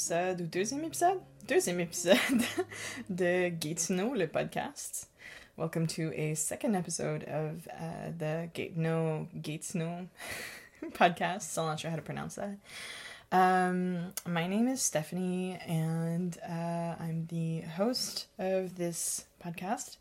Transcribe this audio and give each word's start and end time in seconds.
épisode, 0.00 0.40
ou 0.40 0.46
deuxième 0.46 0.84
épisode? 0.84 1.20
Deuxième 1.46 1.78
épisode 1.78 2.16
de 3.10 3.50
Gatineau, 3.50 4.14
le 4.14 4.26
podcast. 4.28 5.10
Welcome 5.58 5.86
to 5.88 6.10
a 6.16 6.34
second 6.34 6.74
episode 6.74 7.24
of 7.24 7.68
uh, 7.68 8.10
the 8.16 8.48
Gatineau, 8.54 9.28
Gatineau 9.42 10.08
podcast. 10.94 11.42
Still 11.42 11.66
not 11.66 11.78
sure 11.78 11.90
how 11.90 11.96
to 11.96 12.02
pronounce 12.02 12.36
that. 12.36 12.56
Um, 13.30 14.14
my 14.26 14.46
name 14.46 14.68
is 14.68 14.80
Stephanie, 14.80 15.58
and 15.68 16.34
uh, 16.48 16.94
I'm 16.98 17.26
the 17.28 17.60
host 17.60 18.26
of 18.38 18.78
this 18.78 19.26
podcast. 19.44 19.98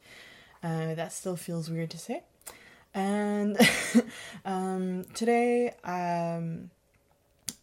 Uh, 0.63 0.95
that 0.95 1.11
still 1.11 1.35
feels 1.35 1.69
weird 1.69 1.89
to 1.89 1.97
say. 1.97 2.23
And 2.93 3.57
um, 4.45 5.03
today, 5.13 5.73
um, 5.83 6.69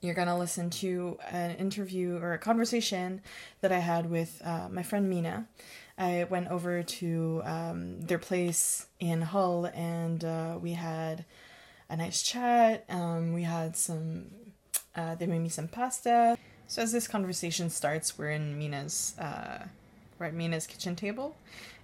you're 0.01 0.15
going 0.15 0.29
to 0.29 0.37
listen 0.37 0.71
to 0.71 1.19
an 1.31 1.57
interview 1.57 2.17
or 2.17 2.33
a 2.33 2.39
conversation 2.39 3.21
that 3.61 3.73
I 3.73 3.79
had 3.79 4.11
with 4.11 4.41
uh, 4.45 4.69
my 4.71 4.83
friend 4.83 5.09
Mina. 5.09 5.47
I 5.99 6.27
went 6.29 6.49
over 6.49 6.83
to 6.83 7.43
um, 7.45 8.01
their 8.03 8.19
place 8.19 8.87
in 9.01 9.23
Hull 9.23 9.67
and 9.75 10.25
uh, 10.25 10.59
we 10.61 10.73
had 10.73 11.25
a 11.89 11.97
nice 11.97 12.23
chat. 12.23 12.85
Um, 12.89 13.33
we 13.33 13.43
had 13.43 13.77
some, 13.77 14.27
uh, 14.95 15.15
they 15.15 15.27
made 15.27 15.41
me 15.41 15.49
some 15.49 15.69
pasta. 15.69 16.37
So 16.67 16.83
as 16.83 16.93
this 16.93 17.09
conversation 17.09 17.71
starts, 17.71 18.19
we're 18.19 18.31
in 18.31 18.59
Mina's, 18.59 19.15
uh, 19.19 19.67
we're 20.19 20.27
at 20.27 20.35
Mina's 20.35 20.67
kitchen 20.67 20.97
table 20.97 21.37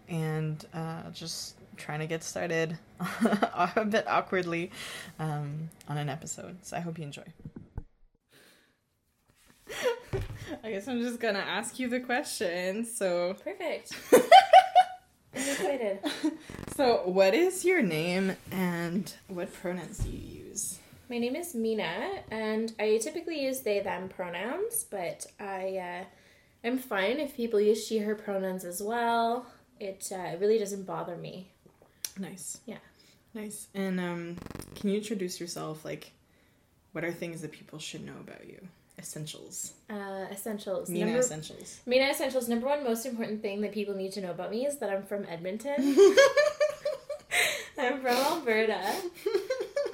and 0.08 0.64
uh, 0.74 1.10
just 1.14 1.54
trying 1.76 2.00
to 2.00 2.06
get 2.06 2.22
started 2.22 2.78
a 3.00 3.84
bit 3.84 4.06
awkwardly 4.06 4.70
um, 5.18 5.70
on 5.88 5.96
an 5.96 6.08
episode. 6.08 6.58
So 6.62 6.76
I 6.76 6.80
hope 6.80 6.98
you 6.98 7.04
enjoy. 7.04 7.24
I 10.64 10.70
guess 10.70 10.88
I'm 10.88 11.00
just 11.00 11.20
gonna 11.20 11.38
ask 11.38 11.78
you 11.78 11.88
the 11.88 12.00
question. 12.00 12.84
So, 12.84 13.34
Perfect. 13.42 13.92
I'm 14.12 15.40
excited. 15.40 15.98
so 16.76 17.02
what 17.06 17.34
is 17.34 17.64
your 17.64 17.82
name 17.82 18.36
and 18.50 19.12
what 19.28 19.52
pronouns 19.52 19.98
do 19.98 20.10
you 20.10 20.44
use? 20.44 20.78
My 21.08 21.18
name 21.18 21.36
is 21.36 21.54
Mina, 21.54 22.22
and 22.30 22.72
I 22.78 22.98
typically 23.02 23.44
use 23.44 23.60
they 23.60 23.80
them 23.80 24.08
pronouns, 24.08 24.84
but 24.90 25.26
I 25.40 25.76
uh, 25.78 26.04
I'm 26.66 26.78
fine 26.78 27.18
if 27.18 27.36
people 27.36 27.60
use 27.60 27.86
she 27.86 27.98
her 27.98 28.14
pronouns 28.14 28.64
as 28.64 28.82
well. 28.82 29.46
It 29.80 30.10
uh, 30.12 30.36
really 30.38 30.58
doesn't 30.58 30.84
bother 30.84 31.16
me. 31.16 31.50
Nice. 32.18 32.60
Yeah. 32.66 32.78
Nice. 33.34 33.68
And 33.74 33.98
um, 33.98 34.36
can 34.74 34.90
you 34.90 34.98
introduce 34.98 35.40
yourself? 35.40 35.84
Like, 35.84 36.12
what 36.92 37.04
are 37.04 37.12
things 37.12 37.40
that 37.40 37.52
people 37.52 37.78
should 37.78 38.04
know 38.04 38.16
about 38.20 38.46
you? 38.46 38.68
Essentials. 39.02 39.72
Uh, 39.90 40.26
essentials. 40.30 40.88
Mina 40.88 41.06
Number- 41.06 41.20
essentials. 41.20 41.80
Mina 41.86 42.08
essentials. 42.10 42.48
Number 42.48 42.66
one 42.68 42.84
most 42.84 43.04
important 43.04 43.42
thing 43.42 43.60
that 43.62 43.72
people 43.72 43.94
need 43.94 44.12
to 44.12 44.20
know 44.20 44.30
about 44.30 44.50
me 44.50 44.64
is 44.64 44.78
that 44.78 44.90
I'm 44.90 45.02
from 45.02 45.26
Edmonton. 45.28 45.74
I'm 47.78 48.00
from 48.00 48.16
Alberta. 48.16 48.94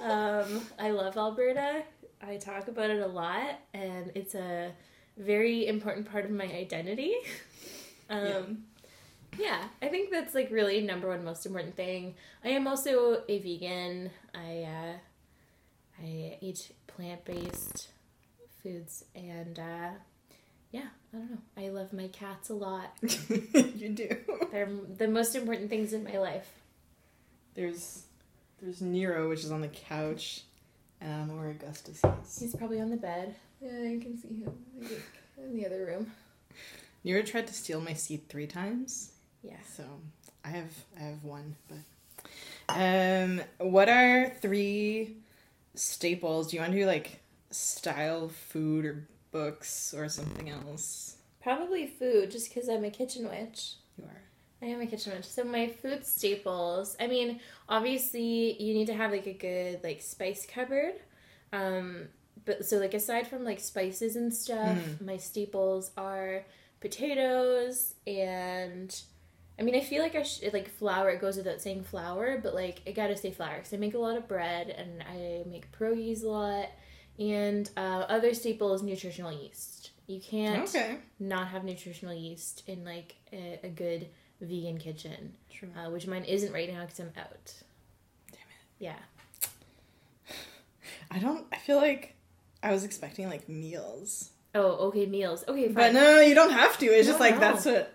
Um, 0.00 0.60
I 0.78 0.90
love 0.90 1.16
Alberta. 1.16 1.82
I 2.20 2.36
talk 2.36 2.68
about 2.68 2.90
it 2.90 3.00
a 3.00 3.06
lot, 3.06 3.58
and 3.72 4.12
it's 4.14 4.34
a 4.34 4.72
very 5.16 5.66
important 5.66 6.10
part 6.10 6.24
of 6.26 6.30
my 6.30 6.44
identity. 6.44 7.14
Um, 8.10 8.64
yeah. 9.38 9.64
I 9.80 9.88
think 9.88 10.10
that's 10.10 10.34
like 10.34 10.50
really 10.50 10.82
number 10.82 11.08
one 11.08 11.24
most 11.24 11.46
important 11.46 11.76
thing. 11.76 12.14
I 12.44 12.50
am 12.50 12.66
also 12.66 13.22
a 13.28 13.38
vegan. 13.38 14.10
I 14.34 14.62
uh, 14.64 14.92
I 16.02 16.36
eat 16.40 16.72
plant 16.86 17.24
based 17.24 17.88
foods, 18.68 19.04
and 19.14 19.58
uh, 19.58 19.90
yeah, 20.70 20.88
I 21.12 21.16
don't 21.16 21.30
know. 21.30 21.38
I 21.56 21.68
love 21.68 21.92
my 21.92 22.08
cats 22.08 22.50
a 22.50 22.54
lot. 22.54 22.92
you 23.02 23.88
do. 23.90 24.16
They're 24.50 24.68
the 24.96 25.08
most 25.08 25.34
important 25.34 25.70
things 25.70 25.92
in 25.92 26.04
my 26.04 26.18
life. 26.18 26.48
There's 27.54 28.02
there's 28.60 28.80
Nero, 28.80 29.28
which 29.28 29.44
is 29.44 29.50
on 29.50 29.60
the 29.60 29.68
couch, 29.68 30.42
and 31.00 31.12
I 31.12 31.16
don't 31.18 31.28
know 31.28 31.36
where 31.36 31.50
Augustus 31.50 32.00
is. 32.04 32.38
He's 32.38 32.54
probably 32.54 32.80
on 32.80 32.90
the 32.90 32.96
bed. 32.96 33.34
Yeah, 33.60 33.82
you 33.82 34.00
can 34.00 34.20
see 34.20 34.28
him 34.28 34.52
in 35.38 35.56
the 35.56 35.66
other 35.66 35.84
room. 35.86 36.12
Nero 37.04 37.22
tried 37.22 37.46
to 37.46 37.54
steal 37.54 37.80
my 37.80 37.94
seat 37.94 38.24
three 38.28 38.46
times. 38.46 39.12
Yeah. 39.42 39.56
So 39.74 39.84
I 40.44 40.48
have 40.48 40.74
I 40.98 41.04
have 41.04 41.24
one, 41.24 41.56
but 41.68 41.78
um, 42.68 43.40
what 43.58 43.88
are 43.88 44.30
three 44.40 45.16
staples? 45.74 46.50
Do 46.50 46.56
you 46.56 46.60
want 46.60 46.72
to 46.72 46.78
do 46.78 46.86
like 46.86 47.20
style 47.50 48.28
food 48.28 48.84
or 48.84 49.08
books 49.30 49.94
or 49.96 50.08
something 50.08 50.50
else? 50.50 51.16
Probably 51.42 51.86
food, 51.86 52.30
just 52.30 52.52
because 52.52 52.68
I'm 52.68 52.84
a 52.84 52.90
kitchen 52.90 53.28
witch. 53.28 53.74
You 53.96 54.04
are. 54.04 54.22
I 54.60 54.66
am 54.66 54.80
a 54.80 54.86
kitchen 54.86 55.12
witch. 55.14 55.24
So 55.24 55.44
my 55.44 55.68
food 55.68 56.04
staples. 56.04 56.96
I 57.00 57.06
mean, 57.06 57.40
obviously 57.68 58.60
you 58.62 58.74
need 58.74 58.86
to 58.86 58.94
have 58.94 59.12
like 59.12 59.26
a 59.26 59.32
good 59.32 59.80
like 59.84 60.00
spice 60.00 60.46
cupboard. 60.46 60.94
Um, 61.52 62.08
but 62.44 62.64
so 62.64 62.76
like 62.78 62.94
aside 62.94 63.26
from 63.26 63.44
like 63.44 63.60
spices 63.60 64.16
and 64.16 64.32
stuff, 64.34 64.76
Mm. 64.78 65.00
my 65.06 65.16
staples 65.16 65.90
are 65.96 66.44
potatoes 66.80 67.94
and. 68.06 68.94
I 69.60 69.64
mean, 69.64 69.74
I 69.74 69.80
feel 69.80 70.04
like 70.04 70.14
I 70.14 70.22
should 70.22 70.52
like 70.52 70.68
flour. 70.70 71.10
It 71.10 71.20
goes 71.20 71.36
without 71.36 71.60
saying 71.60 71.82
flour, 71.82 72.38
but 72.40 72.54
like 72.54 72.80
I 72.86 72.92
gotta 72.92 73.16
say 73.16 73.32
flour 73.32 73.56
because 73.56 73.74
I 73.74 73.76
make 73.76 73.94
a 73.94 73.98
lot 73.98 74.16
of 74.16 74.28
bread 74.28 74.68
and 74.68 75.02
I 75.02 75.42
make 75.50 75.72
pierogies 75.76 76.22
a 76.22 76.28
lot. 76.28 76.68
And 77.18 77.68
uh, 77.76 78.04
other 78.08 78.32
staple 78.34 78.74
is 78.74 78.82
nutritional 78.82 79.32
yeast. 79.32 79.90
You 80.06 80.20
can't 80.20 80.68
Okay. 80.68 80.98
not 81.18 81.48
have 81.48 81.64
nutritional 81.64 82.14
yeast 82.14 82.62
in 82.66 82.84
like 82.84 83.16
a, 83.32 83.58
a 83.64 83.68
good 83.68 84.06
vegan 84.40 84.78
kitchen, 84.78 85.34
True. 85.52 85.68
uh, 85.76 85.90
which 85.90 86.06
mine 86.06 86.24
isn't 86.24 86.52
right 86.52 86.72
now 86.72 86.82
because 86.82 87.00
I'm 87.00 87.12
out. 87.18 87.52
Damn 88.30 88.40
it. 88.40 88.78
Yeah. 88.78 88.96
I 91.10 91.18
don't. 91.18 91.46
I 91.52 91.56
feel 91.56 91.76
like 91.76 92.14
I 92.62 92.72
was 92.72 92.84
expecting 92.84 93.28
like 93.28 93.48
meals, 93.48 94.30
Oh, 94.54 94.88
okay, 94.88 95.06
meals. 95.06 95.44
Okay, 95.48 95.66
fine. 95.66 95.74
but 95.74 95.92
no, 95.94 96.20
you 96.20 96.34
don't 96.34 96.52
have 96.52 96.78
to. 96.78 96.86
It's 96.86 97.06
just 97.06 97.20
like 97.20 97.34
no. 97.34 97.40
that's 97.40 97.64
what. 97.64 97.94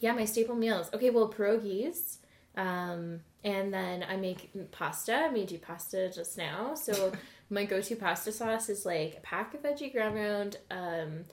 Yeah, 0.00 0.12
my 0.12 0.24
staple 0.24 0.54
meals. 0.54 0.90
Okay, 0.92 1.10
well, 1.10 1.28
pierogies. 1.32 2.16
Um, 2.56 3.20
and 3.44 3.72
then 3.72 4.04
I 4.08 4.16
make 4.16 4.50
pasta. 4.72 5.14
I 5.14 5.28
made 5.30 5.50
you 5.50 5.58
pasta 5.58 6.10
just 6.12 6.36
now. 6.38 6.74
So 6.74 7.12
my 7.50 7.64
go-to 7.64 7.96
pasta 7.96 8.32
sauce 8.32 8.68
is 8.68 8.84
like 8.84 9.16
a 9.16 9.20
pack 9.20 9.54
of 9.54 9.62
veggie 9.62 9.92
ground 9.92 10.14
round, 10.14 10.56
um, 10.70 11.24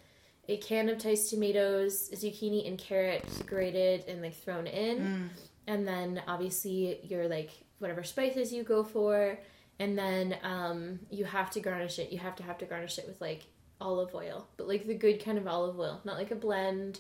a 0.47 0.57
can 0.57 0.89
of 0.89 0.97
diced 0.99 1.29
tomatoes, 1.29 2.09
zucchini 2.13 2.67
and 2.67 2.77
carrots 2.77 3.41
grated 3.43 4.05
and 4.07 4.21
like 4.21 4.35
thrown 4.35 4.67
in. 4.67 4.99
Mm. 4.99 5.29
and 5.67 5.87
then 5.87 6.21
obviously 6.27 6.99
your 7.03 7.27
like 7.27 7.49
whatever 7.79 8.03
spices 8.03 8.53
you 8.53 8.63
go 8.63 8.83
for 8.83 9.37
and 9.79 9.97
then 9.97 10.37
um 10.43 10.99
you 11.09 11.25
have 11.25 11.49
to 11.51 11.59
garnish 11.59 11.97
it 11.99 12.11
you 12.11 12.19
have 12.19 12.35
to 12.35 12.43
have 12.43 12.57
to 12.59 12.65
garnish 12.65 12.97
it 12.99 13.05
with 13.07 13.19
like 13.19 13.43
olive 13.81 14.13
oil 14.15 14.47
but 14.57 14.67
like 14.67 14.85
the 14.87 14.93
good 14.93 15.21
kind 15.23 15.37
of 15.37 15.47
olive 15.47 15.77
oil 15.79 15.99
not 16.05 16.15
like 16.17 16.31
a 16.31 16.35
blend 16.35 16.99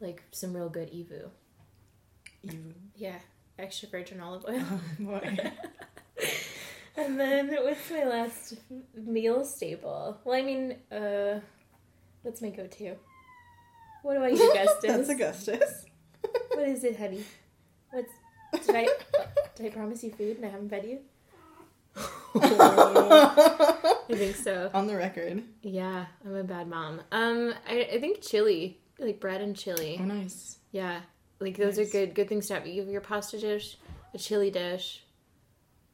like 0.00 0.22
some 0.32 0.52
real 0.54 0.68
good 0.68 0.90
EVOO 0.92 1.30
You. 2.42 2.74
yeah 2.96 3.18
extra 3.58 3.88
virgin 3.88 4.20
olive 4.20 4.44
oil 4.48 4.62
Oh 4.70 4.80
boy. 5.00 5.38
and 6.96 7.18
then 7.18 7.48
what's 7.62 7.90
my 7.90 8.04
last 8.04 8.54
meal 8.94 9.44
staple 9.44 10.18
well 10.24 10.34
i 10.38 10.42
mean 10.42 10.76
uh 10.92 11.38
what's 12.22 12.42
my 12.42 12.50
go-to 12.50 12.94
what 14.02 14.14
do 14.14 14.22
i 14.24 14.30
eat 14.30 14.40
augustus 14.40 15.06
That's 15.06 15.08
Augustus. 15.10 15.84
what 16.54 16.68
is 16.68 16.84
it 16.84 16.98
honey 16.98 17.24
what's 17.90 18.12
did 18.66 18.76
i 18.76 18.88
did 19.56 19.66
i 19.66 19.70
promise 19.70 20.02
you 20.04 20.10
food 20.10 20.36
and 20.36 20.46
i 20.46 20.48
haven't 20.48 20.68
fed 20.70 20.84
you 20.84 20.98
I 22.34 23.96
think 24.08 24.36
so. 24.36 24.70
On 24.72 24.86
the 24.86 24.96
record. 24.96 25.42
Yeah, 25.62 26.06
I'm 26.24 26.34
a 26.36 26.44
bad 26.44 26.68
mom. 26.68 27.00
Um, 27.10 27.52
I, 27.68 27.88
I 27.94 28.00
think 28.00 28.20
chili, 28.22 28.78
like 28.98 29.18
bread 29.20 29.40
and 29.40 29.56
chili. 29.56 29.98
Oh, 30.00 30.04
nice. 30.04 30.58
Yeah, 30.70 31.00
like 31.40 31.56
those 31.56 31.78
Nice. 31.78 31.88
are 31.88 31.90
good 31.90 32.14
good 32.14 32.28
things 32.28 32.46
to 32.48 32.54
have. 32.54 32.66
You 32.66 32.82
have 32.82 32.90
your 32.90 33.00
pasta 33.00 33.38
dish, 33.40 33.76
a 34.14 34.18
chili 34.18 34.50
dish. 34.50 35.02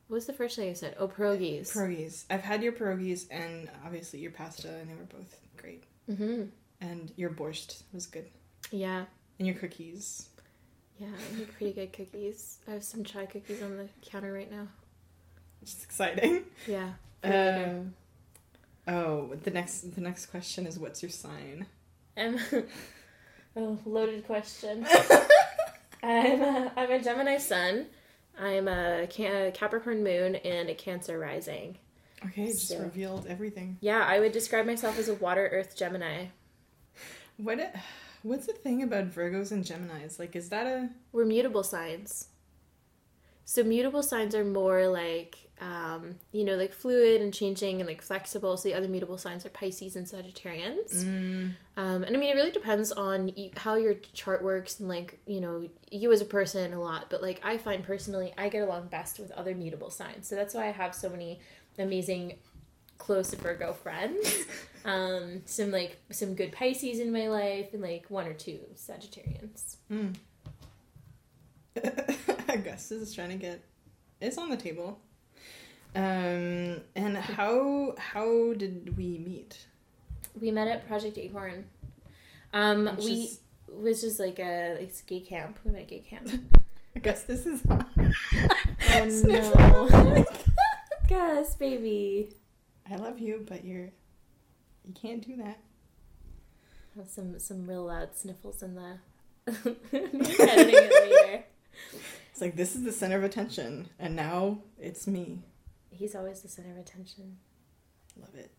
What 0.09 0.15
was 0.17 0.27
the 0.27 0.33
first 0.33 0.57
thing 0.57 0.71
I 0.71 0.73
said? 0.75 0.95
Oh, 0.99 1.09
pierogies. 1.09 1.73
Pierogies. 1.73 2.25
I've 2.31 2.43
had 2.43 2.63
your 2.63 2.73
pierogies 2.73 3.27
and 3.31 3.69
obviously 3.85 4.21
your 4.21 4.31
pasta, 4.31 4.69
and 4.69 4.89
they 4.89 4.95
were 4.95 5.05
both 5.05 5.37
great. 5.57 5.85
mm-hmm. 6.09 6.45
And 6.81 7.13
your 7.17 7.31
borscht 7.31 7.83
was 7.93 8.07
good. 8.07 8.27
Yeah, 8.71 9.05
And 9.39 9.47
your 9.49 9.57
cookies. 9.57 10.29
yeah, 10.99 11.09
I 11.09 11.37
make 11.39 11.53
pretty 11.57 11.73
good 11.73 11.93
cookies. 11.93 12.59
I 12.69 12.73
have 12.73 12.85
some 12.85 13.03
chai 13.03 13.27
cookies 13.27 13.63
on 13.63 13.77
the 13.79 13.89
counter 14.09 14.33
right 14.33 14.51
now. 14.51 14.69
Which 15.61 15.71
is 15.71 15.83
exciting. 15.85 16.45
Yeah. 16.69 16.91
Um, 17.25 17.95
oh, 18.87 19.35
the 19.43 19.51
next 19.51 19.95
the 19.95 20.01
next 20.01 20.27
question 20.27 20.67
is 20.67 20.79
what's 20.79 21.03
your 21.03 21.11
sign? 21.11 21.67
I'm 22.17 22.39
oh, 23.57 23.79
loaded 23.87 24.25
question. 24.27 24.87
I'm 26.03 26.43
a, 26.43 26.73
I'm 26.77 26.91
a 26.91 27.01
Gemini 27.03 27.39
sun. 27.39 27.87
I'm 28.39 28.69
a 28.69 29.07
Ca- 29.11 29.51
Capricorn 29.53 30.03
moon 30.05 30.37
and 30.37 30.69
a 30.69 30.75
Cancer 30.75 31.19
rising. 31.19 31.79
Okay, 32.25 32.47
just 32.47 32.69
So- 32.69 32.79
revealed 32.81 33.27
everything. 33.29 33.79
Yeah, 33.81 34.05
I 34.05 34.21
would 34.21 34.33
describe 34.33 34.67
myself 34.67 34.99
as 34.99 35.09
a 35.09 35.15
water 35.15 35.49
earth 35.53 35.77
Gemini. 35.77 36.27
What? 37.37 37.75
What's 38.23 38.47
the 38.47 38.55
thing 38.55 38.83
about 38.83 39.11
Virgos 39.11 39.53
and 39.53 39.65
Gemini's? 39.65 40.19
Like, 40.19 40.35
is 40.35 40.49
that 40.49 40.67
a 40.67 40.91
We're 41.13 41.27
mutable 41.27 41.63
signs. 41.63 42.29
So 43.47 43.63
mutable 43.63 44.03
signs 44.03 44.35
are 44.35 44.45
more 44.45 44.89
like 44.89 45.47
um, 45.61 46.17
you 46.33 46.45
know, 46.45 46.57
like 46.57 46.73
fluid 46.73 47.23
and 47.23 47.33
changing 47.33 47.81
and 47.81 47.89
like 47.89 48.03
flexible. 48.03 48.57
So 48.57 48.69
the 48.69 48.75
other 48.75 48.89
mutable 48.89 49.17
signs 49.17 49.47
are 49.47 49.49
Pisces 49.49 49.97
and 49.97 50.07
Sagittarians. 50.07 51.05
Mm. 51.05 51.53
Um, 51.79 52.03
and 52.05 52.15
I 52.15 52.19
mean, 52.19 52.31
it 52.31 52.35
really 52.35 52.51
depends 52.51 52.93
on 52.93 53.33
how 53.57 53.77
your 53.77 53.95
chart 53.95 54.43
works 54.43 54.81
and 54.81 54.89
like 54.89 55.19
you 55.27 55.41
know 55.41 55.69
you 55.91 56.13
as 56.13 56.21
a 56.21 56.27
person 56.27 56.73
a 56.75 56.81
lot. 56.81 57.07
But 57.09 57.23
like 57.23 57.41
I 57.43 57.57
find 57.57 57.83
personally, 57.83 58.35
I 58.37 58.49
get 58.49 58.63
along 58.63 58.89
best 58.89 59.19
with 59.19 59.31
other 59.33 59.55
mutable 59.55 59.91
signs. 59.91 60.29
So 60.29 60.35
that's 60.35 60.53
why 60.53 60.67
I 60.67 60.73
have 60.73 60.95
so 60.95 61.09
many 61.09 61.41
amazing 61.79 62.35
close 62.99 63.33
Virgo 63.33 63.73
friends. 63.73 64.45
um, 64.85 65.41
some 65.47 65.71
like 65.71 65.99
some 66.11 66.35
good 66.35 66.53
Pisces 66.53 67.01
in 67.01 67.13
my 67.13 67.29
life, 67.29 67.73
and 67.73 67.81
like 67.81 68.11
one 68.11 68.27
or 68.27 68.35
two 68.35 68.59
Sagittarians. 68.75 69.77
Mm. 69.91 70.17
Augustus 72.57 73.03
is 73.03 73.15
trying 73.15 73.31
to 73.31 73.37
get 73.37 73.63
it's 74.21 74.39
on 74.39 74.49
the 74.51 74.57
table. 74.57 74.99
Um, 75.95 76.81
and 76.95 77.17
how 77.17 77.95
how 77.99 78.53
did 78.55 78.97
we 78.97 79.19
meet? 79.19 79.67
We 80.41 80.51
met 80.51 80.69
at 80.69 80.87
Project 80.87 81.17
Acorn. 81.19 81.65
Um, 82.53 82.87
Which 82.97 83.05
we 83.05 83.13
is- 83.25 83.41
was 83.69 84.01
just 84.01 84.19
like 84.21 84.39
a 84.39 84.77
like 84.81 85.07
gay 85.07 85.21
camp. 85.21 85.59
We 85.65 85.73
met 85.73 85.83
at 85.83 85.89
gay 85.89 86.01
camp. 86.01 86.31
Augustus 86.95 87.47
is 87.47 87.63
Oh 87.69 89.09
Sniffle. 89.09 89.89
no, 89.91 90.25
Gus, 91.09 91.55
baby. 91.57 92.31
I 92.91 92.97
love 92.97 93.19
you, 93.19 93.45
but 93.49 93.65
you're 93.65 93.91
you 94.85 94.95
can't 94.95 95.27
do 95.27 95.37
that. 95.37 95.59
Have 96.97 97.09
some 97.09 97.39
some 97.39 97.67
real 97.67 97.85
loud 97.85 98.15
sniffles 98.17 98.63
in 98.63 98.75
the 98.75 98.99
editing 99.47 99.77
it 99.93 101.25
later. 101.27 101.45
It's 102.37 102.43
like 102.43 102.55
this 102.55 102.77
is 102.77 102.83
the 102.83 102.93
center 102.93 103.17
of 103.17 103.25
attention, 103.25 103.89
and 103.99 104.15
now 104.15 104.59
it's 104.79 105.07
me. 105.07 105.41
He's 105.89 106.15
always 106.15 106.43
the 106.43 106.49
center 106.49 106.71
of 106.71 106.77
attention. 106.77 107.39
Love 108.15 108.35
it. 108.35 108.51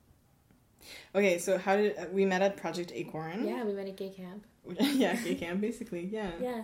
Okay, 1.13 1.37
so 1.37 1.59
how 1.59 1.77
did 1.77 1.95
uh, 1.95 2.05
we 2.11 2.25
met 2.25 2.41
at 2.41 2.57
Project 2.57 2.91
Acorn? 2.95 3.47
Yeah, 3.47 3.63
we 3.63 3.73
met 3.73 3.85
at 3.85 3.95
gay 3.95 4.09
camp. 4.09 4.47
yeah, 4.79 5.15
gay 5.17 5.35
camp, 5.35 5.61
basically. 5.61 6.05
Yeah. 6.11 6.31
Yeah, 6.41 6.63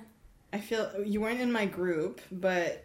I 0.52 0.58
feel 0.58 0.90
you 1.06 1.22
weren't 1.22 1.40
in 1.40 1.52
my 1.52 1.68
group, 1.68 2.20
but 2.32 2.84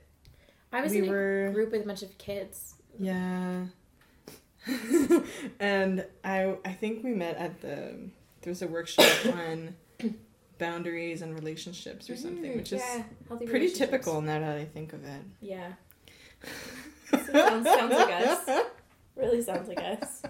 I 0.74 0.82
was 0.82 0.92
we 0.92 0.98
in 0.98 1.04
a 1.06 1.10
were. 1.10 1.50
group 1.54 1.72
with 1.72 1.84
a 1.84 1.86
bunch 1.86 2.02
of 2.02 2.18
kids. 2.18 2.74
Yeah. 2.98 3.64
and 5.58 6.04
I 6.22 6.54
I 6.66 6.72
think 6.74 7.02
we 7.02 7.14
met 7.14 7.38
at 7.38 7.62
the 7.62 8.10
there 8.42 8.50
was 8.50 8.60
a 8.60 8.66
workshop 8.66 9.10
on 9.34 9.74
boundaries 10.58 11.22
and 11.22 11.34
relationships 11.34 12.10
or 12.10 12.16
something, 12.16 12.52
Mm, 12.52 12.56
which 12.56 12.72
is 12.72 12.82
yeah, 12.82 13.04
pretty 13.46 13.70
typical 13.70 14.20
now 14.20 14.38
that 14.40 14.56
I 14.58 14.64
think 14.64 14.92
of 14.92 15.04
it. 15.04 15.22
Yeah, 15.40 15.72
sounds, 17.10 17.66
sounds 17.66 17.92
like 17.94 18.12
us. 18.26 18.64
Really 19.16 19.42
sounds 19.42 19.68
like 19.68 19.78
us. 19.82 20.22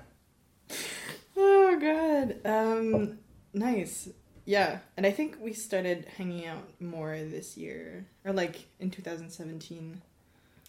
Oh 1.37 1.79
god. 1.81 2.41
Um 2.45 3.19
nice. 3.53 4.09
Yeah, 4.45 4.79
and 4.97 5.05
I 5.05 5.11
think 5.11 5.37
we 5.43 5.53
started 5.53 6.07
hanging 6.17 6.47
out 6.47 6.81
more 6.81 7.17
this 7.19 7.57
year 7.57 8.07
or 8.25 8.33
like 8.33 8.67
in 8.81 8.91
2017. 8.91 10.01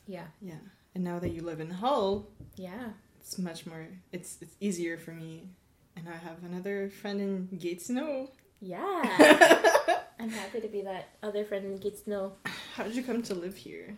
Yeah, 0.05 0.25
Yeah. 0.41 0.55
And 0.95 1.03
now 1.03 1.19
that 1.19 1.29
you 1.29 1.43
live 1.43 1.59
in 1.59 1.69
Hull, 1.69 2.27
yeah. 2.55 2.89
it's 3.21 3.37
much 3.37 3.65
more 3.65 3.87
it's 4.11 4.37
it's 4.41 4.55
easier 4.59 4.97
for 4.97 5.11
me. 5.11 5.49
And 5.95 6.07
I 6.09 6.17
have 6.17 6.43
another 6.43 6.89
friend 6.89 7.19
in 7.21 7.47
Gatesno. 7.59 8.29
Yeah. 8.61 9.99
I'm 10.19 10.29
happy 10.29 10.59
to 10.61 10.67
be 10.67 10.81
that 10.81 11.09
other 11.23 11.45
friend 11.45 11.65
and 11.65 11.81
gets 11.81 12.01
to 12.01 12.09
know. 12.09 12.33
How 12.75 12.83
did 12.83 12.95
you 12.95 13.03
come 13.03 13.21
to 13.23 13.33
live 13.33 13.55
here? 13.55 13.97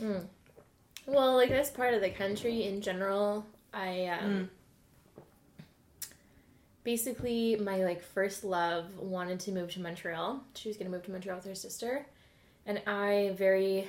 Mm. 0.00 0.26
Well, 1.06 1.34
like 1.36 1.48
this 1.48 1.70
part 1.70 1.94
of 1.94 2.00
the 2.02 2.10
country 2.10 2.64
in 2.64 2.80
general, 2.82 3.46
I 3.72 4.06
um, 4.06 4.50
Mm. 5.20 5.22
basically 6.84 7.56
my 7.56 7.84
like 7.84 8.02
first 8.02 8.44
love 8.44 8.96
wanted 8.98 9.40
to 9.40 9.52
move 9.52 9.72
to 9.72 9.80
Montreal. 9.80 10.42
She 10.54 10.68
was 10.68 10.76
gonna 10.76 10.90
move 10.90 11.04
to 11.04 11.10
Montreal 11.10 11.36
with 11.36 11.46
her 11.46 11.54
sister, 11.54 12.06
and 12.66 12.80
I 12.86 13.32
very, 13.36 13.88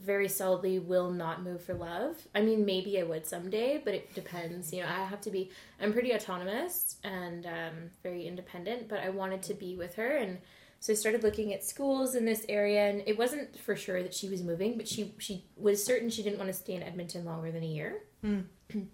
very 0.00 0.28
solidly 0.28 0.78
will 0.78 1.10
not 1.10 1.42
move 1.42 1.62
for 1.62 1.74
love. 1.74 2.16
I 2.34 2.42
mean, 2.42 2.64
maybe 2.64 2.98
I 3.00 3.02
would 3.02 3.26
someday, 3.26 3.80
but 3.84 3.94
it 3.94 4.14
depends. 4.14 4.72
You 4.72 4.82
know, 4.82 4.88
I 4.88 5.04
have 5.04 5.20
to 5.22 5.30
be. 5.30 5.50
I'm 5.80 5.92
pretty 5.92 6.14
autonomous 6.14 6.96
and 7.04 7.46
um, 7.46 7.90
very 8.02 8.26
independent, 8.26 8.88
but 8.88 9.00
I 9.00 9.10
wanted 9.10 9.42
to 9.44 9.54
be 9.54 9.76
with 9.76 9.94
her 9.96 10.16
and. 10.16 10.38
So 10.78 10.92
I 10.92 10.96
started 10.96 11.22
looking 11.22 11.54
at 11.54 11.64
schools 11.64 12.14
in 12.14 12.26
this 12.26 12.44
area, 12.50 12.90
and 12.90 13.02
it 13.06 13.16
wasn't 13.16 13.58
for 13.58 13.74
sure 13.74 14.02
that 14.02 14.12
she 14.12 14.28
was 14.28 14.42
moving, 14.42 14.76
but 14.76 14.86
she 14.86 15.14
she 15.18 15.46
was 15.56 15.82
certain 15.82 16.10
she 16.10 16.22
didn't 16.22 16.38
want 16.38 16.48
to 16.48 16.52
stay 16.52 16.74
in 16.74 16.82
Edmonton 16.82 17.24
longer 17.24 17.50
than 17.50 17.62
a 17.62 17.66
year. 17.66 18.02
Mm. 18.22 18.44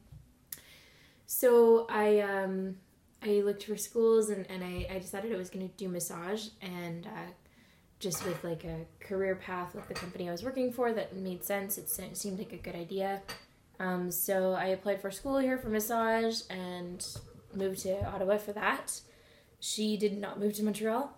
so 1.27 1.87
I 1.91 2.21
um 2.21 2.77
I 3.21 3.41
looked 3.41 3.65
for 3.65 3.77
schools, 3.77 4.31
and 4.31 4.47
and 4.49 4.63
I 4.63 4.87
I 4.95 4.99
decided 5.01 5.33
I 5.33 5.37
was 5.37 5.51
going 5.51 5.69
to 5.69 5.77
do 5.77 5.89
massage, 5.89 6.49
and 6.63 7.05
uh, 7.07 7.33
just 8.03 8.27
with 8.27 8.43
like 8.43 8.65
a 8.65 8.85
career 9.01 9.37
path 9.37 9.75
with 9.77 9.87
the 9.87 9.95
company 9.95 10.29
I 10.29 10.33
was 10.33 10.43
working 10.43 10.73
for 10.73 10.93
that 10.93 11.15
made 11.15 11.45
sense. 11.45 11.79
It 11.79 11.89
seemed 11.89 12.39
like 12.39 12.53
a 12.53 12.57
good 12.57 12.75
idea. 12.75 13.23
Um, 13.79 14.11
so 14.11 14.53
I 14.53 14.67
applied 14.67 15.01
for 15.01 15.11
school 15.11 15.39
here 15.39 15.57
for 15.57 15.69
massage 15.69 16.43
and 16.51 17.07
moved 17.55 17.81
to 17.81 18.05
Ottawa 18.05 18.39
for 18.39 18.53
that. 18.53 19.01
She 19.61 19.97
did 19.97 20.19
not 20.19 20.41
move 20.41 20.55
to 20.55 20.65
Montreal. 20.65 21.17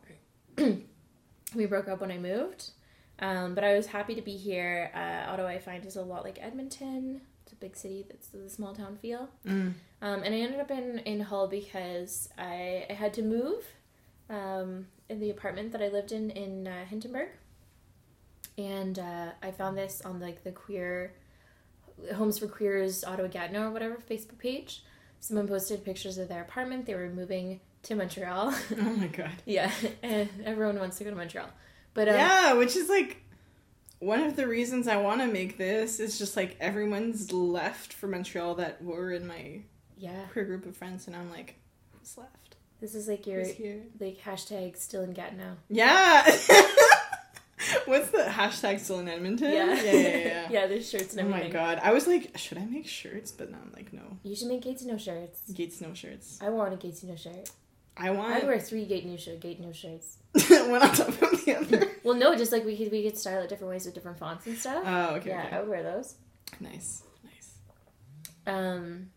we 0.58 1.66
broke 1.66 1.88
up 1.88 2.02
when 2.02 2.10
I 2.10 2.18
moved. 2.18 2.70
Um, 3.18 3.54
but 3.54 3.64
I 3.64 3.74
was 3.74 3.86
happy 3.86 4.14
to 4.14 4.22
be 4.22 4.36
here. 4.36 4.90
Uh, 4.94 5.32
Ottawa, 5.32 5.48
I 5.48 5.58
find, 5.58 5.86
is 5.86 5.96
a 5.96 6.02
lot 6.02 6.22
like 6.22 6.38
Edmonton. 6.40 7.22
It's 7.44 7.52
a 7.52 7.56
big 7.56 7.76
city 7.76 8.04
that's 8.06 8.28
the 8.28 8.50
small 8.50 8.74
town 8.74 8.98
feel. 9.00 9.30
Mm. 9.46 9.72
Um, 10.02 10.22
and 10.22 10.34
I 10.34 10.38
ended 10.38 10.60
up 10.60 10.70
in, 10.70 10.98
in 11.00 11.20
Hull 11.20 11.48
because 11.48 12.28
I, 12.36 12.86
I 12.90 12.92
had 12.92 13.14
to 13.14 13.22
move 13.22 13.64
um, 14.28 14.86
in 15.08 15.20
the 15.20 15.30
apartment 15.30 15.72
that 15.72 15.82
I 15.82 15.88
lived 15.88 16.12
in 16.12 16.30
in 16.30 16.66
uh, 16.66 16.84
Hintonburg. 16.90 17.28
And 18.56 18.98
uh, 18.98 19.30
I 19.42 19.50
found 19.50 19.76
this 19.76 20.00
on 20.04 20.20
like 20.20 20.44
the 20.44 20.52
queer 20.52 21.14
Homes 22.14 22.38
for 22.38 22.46
Queers 22.46 23.04
Ottawa 23.04 23.28
Gatineau 23.28 23.68
or 23.68 23.70
whatever 23.70 23.96
Facebook 23.96 24.38
page. 24.38 24.82
Someone 25.20 25.48
posted 25.48 25.84
pictures 25.84 26.18
of 26.18 26.28
their 26.28 26.42
apartment. 26.42 26.86
They 26.86 26.94
were 26.94 27.08
moving 27.08 27.60
to 27.84 27.94
Montreal. 27.94 28.54
Oh 28.78 28.82
my 28.96 29.06
god. 29.06 29.32
yeah, 29.46 29.70
and 30.02 30.28
everyone 30.44 30.78
wants 30.78 30.98
to 30.98 31.04
go 31.04 31.10
to 31.10 31.16
Montreal. 31.16 31.48
But 31.94 32.08
um, 32.08 32.14
Yeah, 32.16 32.52
which 32.54 32.76
is 32.76 32.88
like 32.88 33.18
one 34.00 34.20
of 34.20 34.36
the 34.36 34.46
reasons 34.46 34.86
I 34.88 34.96
want 34.96 35.20
to 35.20 35.26
make 35.26 35.56
this 35.56 36.00
is 36.00 36.18
just 36.18 36.36
like 36.36 36.56
everyone's 36.60 37.32
left 37.32 37.92
for 37.92 38.06
Montreal 38.06 38.56
that 38.56 38.82
were 38.82 39.12
in 39.12 39.26
my 39.26 39.60
yeah, 39.96 40.24
queer 40.32 40.44
group 40.44 40.66
of 40.66 40.76
friends, 40.76 41.06
and 41.06 41.16
I'm 41.16 41.30
like, 41.30 41.54
who's 41.92 42.18
left? 42.18 42.53
This 42.84 42.94
is 42.94 43.08
like 43.08 43.26
your 43.26 43.42
like 43.98 44.20
hashtag 44.20 44.76
still 44.76 45.04
in 45.04 45.14
Gatineau. 45.14 45.56
Yeah. 45.70 46.22
What's 47.86 48.10
the 48.10 48.26
hashtag 48.28 48.78
still 48.78 48.98
in 48.98 49.08
Edmonton? 49.08 49.52
Yeah, 49.52 49.72
yeah, 49.72 49.92
yeah. 49.92 50.16
yeah. 50.18 50.48
yeah, 50.50 50.66
there's 50.66 50.90
shirts 50.90 51.16
Oh 51.18 51.24
my 51.24 51.48
god. 51.48 51.80
I 51.82 51.94
was 51.94 52.06
like, 52.06 52.36
should 52.36 52.58
I 52.58 52.66
make 52.66 52.86
shirts? 52.86 53.32
But 53.32 53.50
now 53.50 53.56
I'm 53.62 53.72
like, 53.74 53.94
no. 53.94 54.02
You 54.22 54.36
should 54.36 54.48
make 54.48 54.60
Gates 54.60 54.84
No 54.84 54.98
shirts. 54.98 55.40
Gates 55.50 55.80
no 55.80 55.94
shirts. 55.94 56.38
I 56.42 56.50
want 56.50 56.74
a 56.74 56.76
Gates 56.76 57.02
No 57.02 57.16
shirt. 57.16 57.50
I 57.96 58.10
want. 58.10 58.34
I'd 58.34 58.46
wear 58.46 58.60
three 58.60 58.84
Gate 58.84 59.06
No 59.06 59.16
shirt, 59.16 59.40
Gate 59.40 59.60
No 59.60 59.72
shirts. 59.72 60.18
one 60.50 60.82
on 60.82 60.94
top 60.94 61.08
of 61.08 61.42
the 61.42 61.56
other. 61.58 61.88
Well, 62.02 62.16
no, 62.16 62.36
just 62.36 62.52
like 62.52 62.66
we 62.66 62.76
could 62.76 62.92
we 62.92 63.02
could 63.02 63.16
style 63.16 63.40
it 63.40 63.48
different 63.48 63.70
ways 63.70 63.86
with 63.86 63.94
different 63.94 64.18
fonts 64.18 64.46
and 64.46 64.58
stuff. 64.58 64.84
Oh, 64.86 65.14
okay. 65.14 65.30
yeah, 65.30 65.44
okay. 65.46 65.56
I 65.56 65.60
would 65.60 65.70
wear 65.70 65.82
those. 65.82 66.16
Nice. 66.60 67.02
Nice. 67.24 67.54
Um, 68.46 69.08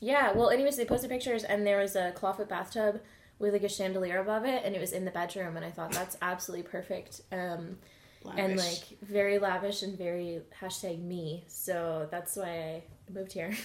yeah. 0.00 0.32
Well, 0.32 0.50
anyways, 0.50 0.76
they 0.76 0.84
posted 0.84 1.10
pictures, 1.10 1.44
and 1.44 1.66
there 1.66 1.78
was 1.78 1.96
a 1.96 2.12
clawfoot 2.16 2.48
bathtub 2.48 3.00
with 3.38 3.52
like 3.52 3.64
a 3.64 3.68
chandelier 3.68 4.20
above 4.20 4.44
it, 4.44 4.62
and 4.64 4.74
it 4.74 4.80
was 4.80 4.92
in 4.92 5.04
the 5.04 5.10
bedroom, 5.10 5.56
and 5.56 5.64
I 5.64 5.70
thought 5.70 5.92
that's 5.92 6.16
absolutely 6.22 6.68
perfect. 6.68 7.20
Um, 7.32 7.78
and 8.36 8.56
like 8.56 8.98
very 9.02 9.38
lavish 9.38 9.82
and 9.82 9.98
very 9.98 10.40
hashtag 10.60 11.02
me. 11.02 11.44
So 11.46 12.08
that's 12.10 12.36
why 12.36 12.46
I 12.46 12.82
moved 13.12 13.32
here. 13.32 13.52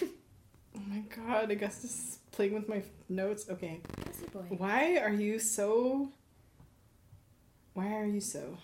Oh 0.76 0.80
my 0.86 1.00
god, 1.00 1.50
Augustus 1.50 1.90
is 1.90 2.18
playing 2.30 2.54
with 2.54 2.68
my 2.68 2.82
notes. 3.08 3.46
Okay. 3.50 3.80
Why 4.50 4.98
are 4.98 5.12
you 5.12 5.40
so. 5.40 6.12
Why 7.74 7.92
are 7.94 8.06
you 8.06 8.20
so. 8.20 8.56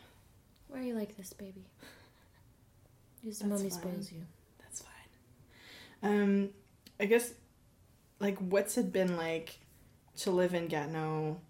Why 0.68 0.78
are 0.78 0.82
you 0.82 0.94
like 0.94 1.16
this, 1.16 1.32
baby? 1.32 1.64
Just 3.24 3.40
That's 3.40 3.50
mommy 3.50 3.70
spoils 3.70 4.12
you. 4.12 4.22
That's 4.60 4.82
fine. 4.82 4.92
Um, 6.22 6.50
I 7.00 7.06
guess, 7.06 7.32
like, 8.20 8.38
what's 8.38 8.76
it 8.78 8.92
been 8.92 9.16
like 9.16 9.58
to 10.18 10.30
live 10.30 10.54
in 10.54 10.68
Gatineau 10.68 11.40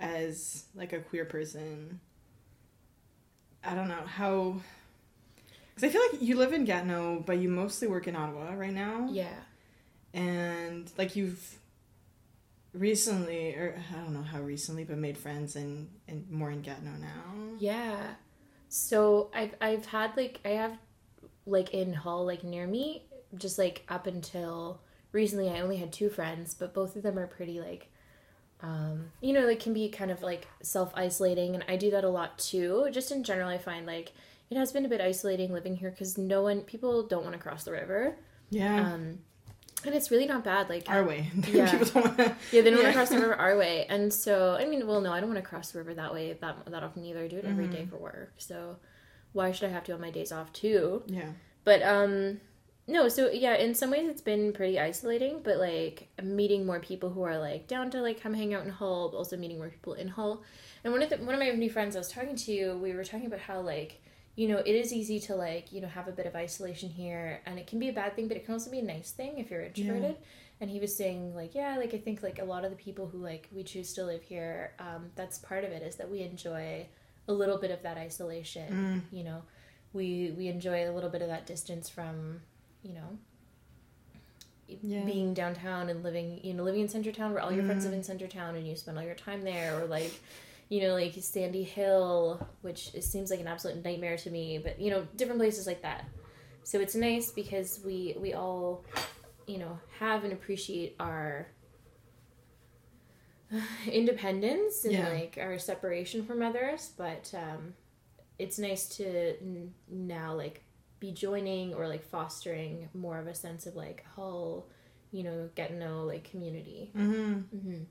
as, 0.00 0.64
like, 0.74 0.92
a 0.92 1.00
queer 1.00 1.24
person? 1.24 2.00
I 3.64 3.74
don't 3.74 3.88
know, 3.88 4.04
how. 4.06 4.60
Because 5.74 5.88
I 5.90 5.92
feel 5.92 6.02
like 6.12 6.22
you 6.22 6.36
live 6.36 6.52
in 6.52 6.64
Gatineau, 6.64 7.22
but 7.26 7.38
you 7.38 7.48
mostly 7.48 7.88
work 7.88 8.06
in 8.08 8.16
Ottawa 8.16 8.54
right 8.54 8.72
now. 8.72 9.08
Yeah. 9.10 9.34
and 10.14 10.90
like 10.98 11.16
you've 11.16 11.58
recently, 12.72 13.54
or 13.54 13.80
I 13.92 13.96
don't 14.00 14.12
know 14.14 14.22
how 14.22 14.40
recently, 14.40 14.84
but 14.84 14.98
made 14.98 15.18
friends 15.18 15.56
and 15.56 15.88
and 16.08 16.30
more 16.30 16.50
in 16.50 16.62
Gatineau 16.62 16.96
now. 17.00 17.56
Yeah. 17.58 18.14
So 18.68 19.30
I've 19.34 19.54
I've 19.60 19.86
had 19.86 20.16
like 20.16 20.40
I 20.44 20.50
have 20.50 20.78
like 21.46 21.70
in 21.74 21.92
Hull 21.92 22.26
like 22.26 22.44
near 22.44 22.66
me 22.66 23.04
just 23.36 23.58
like 23.58 23.84
up 23.88 24.06
until 24.06 24.80
recently 25.16 25.48
I 25.48 25.60
only 25.60 25.78
had 25.78 25.92
two 25.92 26.08
friends, 26.10 26.54
but 26.54 26.72
both 26.74 26.94
of 26.94 27.02
them 27.02 27.18
are 27.18 27.26
pretty 27.26 27.60
like 27.60 27.88
um 28.62 29.10
you 29.20 29.34
know 29.34 29.46
like 29.46 29.60
can 29.60 29.74
be 29.74 29.88
kind 29.90 30.10
of 30.10 30.22
like 30.22 30.46
self-isolating 30.62 31.54
and 31.54 31.62
I 31.68 31.76
do 31.76 31.90
that 31.90 32.04
a 32.04 32.08
lot 32.08 32.38
too. 32.38 32.88
Just 32.92 33.10
in 33.10 33.24
general 33.24 33.48
I 33.48 33.58
find 33.58 33.86
like 33.86 34.12
it 34.48 34.56
has 34.56 34.72
been 34.72 34.86
a 34.86 34.88
bit 34.88 35.00
isolating 35.00 35.52
living 35.52 35.76
here 35.76 35.90
cuz 35.90 36.16
no 36.16 36.42
one 36.42 36.60
people 36.62 37.02
don't 37.06 37.24
want 37.24 37.34
to 37.34 37.42
cross 37.42 37.64
the 37.64 37.72
river. 37.72 38.16
Yeah. 38.50 38.92
Um 38.92 39.18
and 39.84 39.94
it's 39.94 40.10
really 40.10 40.26
not 40.26 40.42
bad 40.42 40.68
like 40.68 40.88
our 40.88 41.04
way. 41.04 41.30
Yeah. 41.48 41.70
People 41.70 42.02
don't 42.02 42.18
wanna, 42.18 42.36
yeah, 42.52 42.62
they 42.62 42.70
don't 42.70 42.82
want 42.82 42.88
to 42.88 42.94
cross 42.94 43.10
the 43.10 43.18
river 43.20 43.34
our 43.46 43.56
way, 43.58 43.86
and 43.88 44.12
so 44.12 44.56
I 44.58 44.66
mean, 44.66 44.86
well, 44.86 45.00
no, 45.00 45.12
I 45.12 45.20
don't 45.20 45.28
want 45.28 45.42
to 45.42 45.48
cross 45.48 45.70
the 45.72 45.78
river 45.78 45.94
that 45.94 46.12
way 46.12 46.32
that 46.32 46.56
that 46.66 46.82
often 46.82 47.04
either. 47.04 47.24
I 47.24 47.28
do 47.28 47.36
it 47.36 47.44
every 47.44 47.68
day 47.68 47.86
for 47.90 47.96
work, 47.96 48.32
so 48.38 48.76
why 49.32 49.52
should 49.52 49.68
I 49.68 49.72
have 49.72 49.84
to 49.84 49.92
on 49.92 50.00
my 50.00 50.10
days 50.10 50.32
off 50.32 50.52
too? 50.52 51.02
yeah. 51.06 51.30
But 51.64 51.82
um, 51.82 52.40
no, 52.88 53.08
so 53.08 53.30
yeah, 53.30 53.54
in 53.56 53.74
some 53.74 53.90
ways 53.90 54.08
it's 54.08 54.20
been 54.20 54.52
pretty 54.52 54.78
isolating, 54.78 55.40
but 55.42 55.56
like 55.58 56.08
meeting 56.22 56.64
more 56.64 56.78
people 56.78 57.10
who 57.10 57.22
are 57.22 57.36
like 57.36 57.66
down 57.66 57.90
to 57.90 58.00
like 58.00 58.20
come 58.20 58.32
hang 58.34 58.54
out 58.54 58.64
in 58.64 58.70
Hull, 58.70 59.08
but 59.08 59.18
also 59.18 59.36
meeting 59.36 59.58
more 59.58 59.70
people 59.70 59.94
in 59.94 60.08
Hull. 60.08 60.42
And 60.84 60.92
one 60.92 61.02
of 61.02 61.10
the 61.10 61.16
one 61.16 61.34
of 61.34 61.40
my 61.40 61.50
new 61.50 61.70
friends 61.70 61.96
I 61.96 61.98
was 61.98 62.08
talking 62.08 62.36
to, 62.36 62.76
we 62.76 62.92
were 62.92 63.02
talking 63.02 63.26
about 63.26 63.40
how 63.40 63.60
like 63.60 64.00
you 64.36 64.46
know 64.46 64.58
it 64.58 64.70
is 64.70 64.92
easy 64.92 65.18
to 65.20 65.34
like 65.34 65.72
you 65.72 65.80
know 65.80 65.88
have 65.88 66.06
a 66.06 66.12
bit 66.12 66.26
of 66.26 66.36
isolation 66.36 66.88
here, 66.88 67.40
and 67.44 67.58
it 67.58 67.66
can 67.66 67.80
be 67.80 67.88
a 67.88 67.92
bad 67.92 68.14
thing, 68.14 68.28
but 68.28 68.36
it 68.36 68.44
can 68.44 68.54
also 68.54 68.70
be 68.70 68.78
a 68.78 68.84
nice 68.84 69.10
thing 69.10 69.38
if 69.38 69.50
you're 69.50 69.62
introverted. 69.62 70.16
And 70.60 70.70
he 70.70 70.78
was 70.78 70.96
saying 70.96 71.34
like 71.34 71.56
yeah, 71.56 71.76
like 71.76 71.92
I 71.92 71.98
think 71.98 72.22
like 72.22 72.38
a 72.38 72.44
lot 72.44 72.64
of 72.64 72.70
the 72.70 72.76
people 72.76 73.08
who 73.08 73.18
like 73.18 73.48
we 73.52 73.64
choose 73.64 73.94
to 73.94 74.04
live 74.04 74.22
here, 74.22 74.74
um, 74.78 75.10
that's 75.16 75.38
part 75.38 75.64
of 75.64 75.72
it 75.72 75.82
is 75.82 75.96
that 75.96 76.08
we 76.08 76.20
enjoy 76.20 76.86
a 77.26 77.32
little 77.32 77.58
bit 77.58 77.72
of 77.72 77.82
that 77.82 77.96
isolation. 77.98 78.68
You 79.10 79.24
know, 79.24 79.42
we 79.92 80.32
we 80.38 80.46
enjoy 80.46 80.88
a 80.88 80.92
little 80.92 81.10
bit 81.10 81.20
of 81.20 81.28
that 81.28 81.46
distance 81.46 81.88
from 81.88 82.42
you 82.86 82.94
know 82.94 83.18
Yeah. 84.82 85.04
being 85.04 85.34
downtown 85.34 85.88
and 85.88 86.02
living 86.02 86.40
you 86.42 86.54
know 86.54 86.62
living 86.62 86.80
in 86.82 86.88
Center 86.88 87.12
Town 87.12 87.32
where 87.32 87.42
all 87.42 87.52
your 87.52 87.64
friends 87.64 87.84
live 87.84 87.94
in 87.94 88.02
Center 88.02 88.26
Town 88.28 88.54
and 88.56 88.66
you 88.66 88.76
spend 88.76 88.96
all 88.98 89.04
your 89.04 89.14
time 89.14 89.42
there 89.42 89.80
or 89.80 89.86
like 89.86 90.12
you 90.68 90.80
know 90.82 90.94
like 90.94 91.14
Sandy 91.20 91.62
Hill 91.64 92.46
which 92.62 92.94
it 92.94 93.04
seems 93.04 93.30
like 93.30 93.40
an 93.40 93.46
absolute 93.48 93.82
nightmare 93.84 94.16
to 94.18 94.30
me 94.30 94.58
but 94.58 94.80
you 94.80 94.90
know 94.90 95.06
different 95.16 95.40
places 95.40 95.66
like 95.66 95.82
that 95.82 96.04
so 96.64 96.80
it's 96.80 96.94
nice 96.94 97.30
because 97.30 97.80
we 97.84 98.14
we 98.18 98.34
all 98.34 98.84
you 99.46 99.58
know 99.58 99.78
have 100.00 100.24
and 100.24 100.32
appreciate 100.32 100.96
our 101.00 101.46
independence 103.90 104.84
and 104.84 104.92
Yeah. 104.94 105.08
like 105.08 105.38
our 105.40 105.58
separation 105.58 106.24
from 106.26 106.42
others 106.42 106.90
but 106.96 107.32
um 107.34 107.74
it's 108.38 108.58
nice 108.58 108.88
to 108.96 109.06
n- 109.40 109.72
now 109.88 110.34
like 110.34 110.62
be 111.06 111.12
joining 111.12 111.74
or 111.74 111.86
like 111.88 112.04
fostering 112.04 112.88
more 112.94 113.18
of 113.18 113.26
a 113.26 113.34
sense 113.34 113.66
of 113.66 113.76
like 113.76 114.04
whole 114.14 114.68
you 115.12 115.22
know 115.22 115.48
get 115.54 115.68
to 115.68 115.76
know 115.76 116.04
like 116.04 116.28
community 116.30 116.90
Mm-hmm. 116.96 117.56
mm-hmm. 117.56 117.82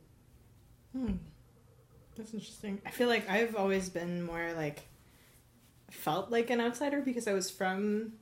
Hmm. 0.98 1.14
That's 2.16 2.34
interesting. 2.34 2.82
I 2.86 2.92
feel 2.92 3.10
like 3.10 3.30
I've 3.30 3.58
always 3.58 3.90
been 3.90 4.24
more 4.24 4.54
like 4.56 4.88
felt 5.92 6.32
like 6.32 6.50
an 6.50 6.62
outsider 6.62 7.02
because 7.02 7.28
I 7.28 7.34
was 7.34 7.52
from 7.52 8.14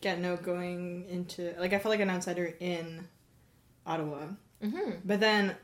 Gatineau 0.00 0.36
going 0.36 1.06
into 1.08 1.54
like 1.58 1.72
I 1.72 1.78
felt 1.78 1.92
like 1.92 2.00
an 2.00 2.10
outsider 2.10 2.52
in 2.58 3.06
Ottawa. 3.86 4.26
Mm-hmm. 4.62 4.90
But 5.04 5.20
then 5.20 5.54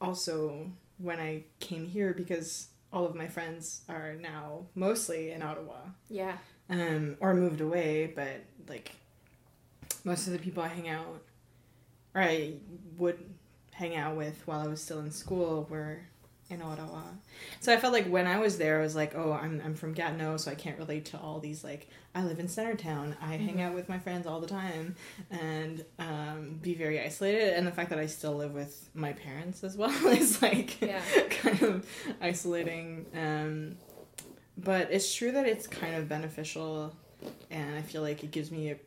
also 0.00 0.70
when 0.98 1.20
I 1.20 1.44
came 1.60 1.86
here 1.86 2.12
because 2.12 2.68
all 2.92 3.04
of 3.04 3.14
my 3.14 3.28
friends 3.28 3.82
are 3.88 4.14
now 4.14 4.66
mostly 4.74 5.30
in 5.30 5.42
Ottawa. 5.42 5.78
yeah 6.08 6.36
Um 6.70 7.16
or 7.20 7.34
moved 7.34 7.60
away, 7.60 8.12
but 8.14 8.44
like 8.68 8.92
most 10.04 10.26
of 10.26 10.32
the 10.32 10.38
people 10.38 10.62
I 10.62 10.68
hang 10.68 10.88
out 10.88 11.22
or 12.14 12.22
I 12.22 12.54
would 12.98 13.18
hang 13.72 13.96
out 13.96 14.16
with 14.16 14.42
while 14.46 14.60
I 14.60 14.66
was 14.68 14.80
still 14.82 15.00
in 15.00 15.10
school 15.10 15.66
were 15.70 16.00
in 16.50 16.60
Ottawa. 16.62 17.00
So 17.60 17.72
I 17.72 17.78
felt 17.78 17.92
like 17.94 18.06
when 18.06 18.26
I 18.26 18.38
was 18.38 18.58
there 18.58 18.78
I 18.78 18.82
was 18.82 18.94
like, 18.94 19.14
oh, 19.16 19.32
I'm 19.32 19.60
I'm 19.64 19.74
from 19.74 19.94
Gatineau, 19.94 20.36
so 20.36 20.50
I 20.50 20.54
can't 20.54 20.78
relate 20.78 21.06
to 21.06 21.18
all 21.18 21.40
these 21.40 21.64
like 21.64 21.88
I 22.14 22.22
live 22.22 22.38
in 22.38 22.46
Centertown. 22.46 23.16
I 23.20 23.36
hang 23.36 23.60
out 23.60 23.74
with 23.74 23.88
my 23.88 23.98
friends 23.98 24.26
all 24.26 24.40
the 24.40 24.46
time 24.46 24.94
and 25.30 25.84
um, 25.98 26.60
be 26.62 26.74
very 26.74 27.00
isolated 27.00 27.54
and 27.54 27.66
the 27.66 27.72
fact 27.72 27.90
that 27.90 27.98
I 27.98 28.06
still 28.06 28.34
live 28.34 28.52
with 28.54 28.88
my 28.94 29.12
parents 29.14 29.64
as 29.64 29.76
well 29.76 29.90
is 30.12 30.40
like 30.40 30.80
Yeah. 30.80 31.02
kind 31.30 31.60
of 31.62 31.86
isolating. 32.20 33.06
Um, 33.14 33.76
but 34.56 34.88
it's 34.90 35.14
true 35.14 35.32
that 35.32 35.46
it's 35.46 35.66
kind 35.66 35.94
of 35.96 36.08
beneficial 36.08 36.94
and 37.50 37.76
I 37.76 37.82
feel 37.82 38.02
like 38.02 38.22
it 38.22 38.30
gives 38.30 38.50
me 38.50 38.68
an 38.70 38.78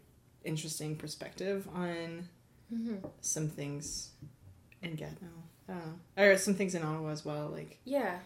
interesting 0.44 0.96
perspective 0.96 1.68
on 1.74 2.28
mm-hmm. 2.74 2.96
some 3.22 3.48
things 3.48 4.10
in 4.82 4.92
Gatineau. 4.92 5.28
I 5.68 5.74
don't 5.74 5.86
know. 5.86 6.24
Or 6.24 6.38
some 6.38 6.54
things 6.54 6.76
in 6.76 6.84
Ottawa 6.84 7.10
as 7.10 7.26
well. 7.26 7.50
Like 7.50 7.80
yeah 7.84 8.20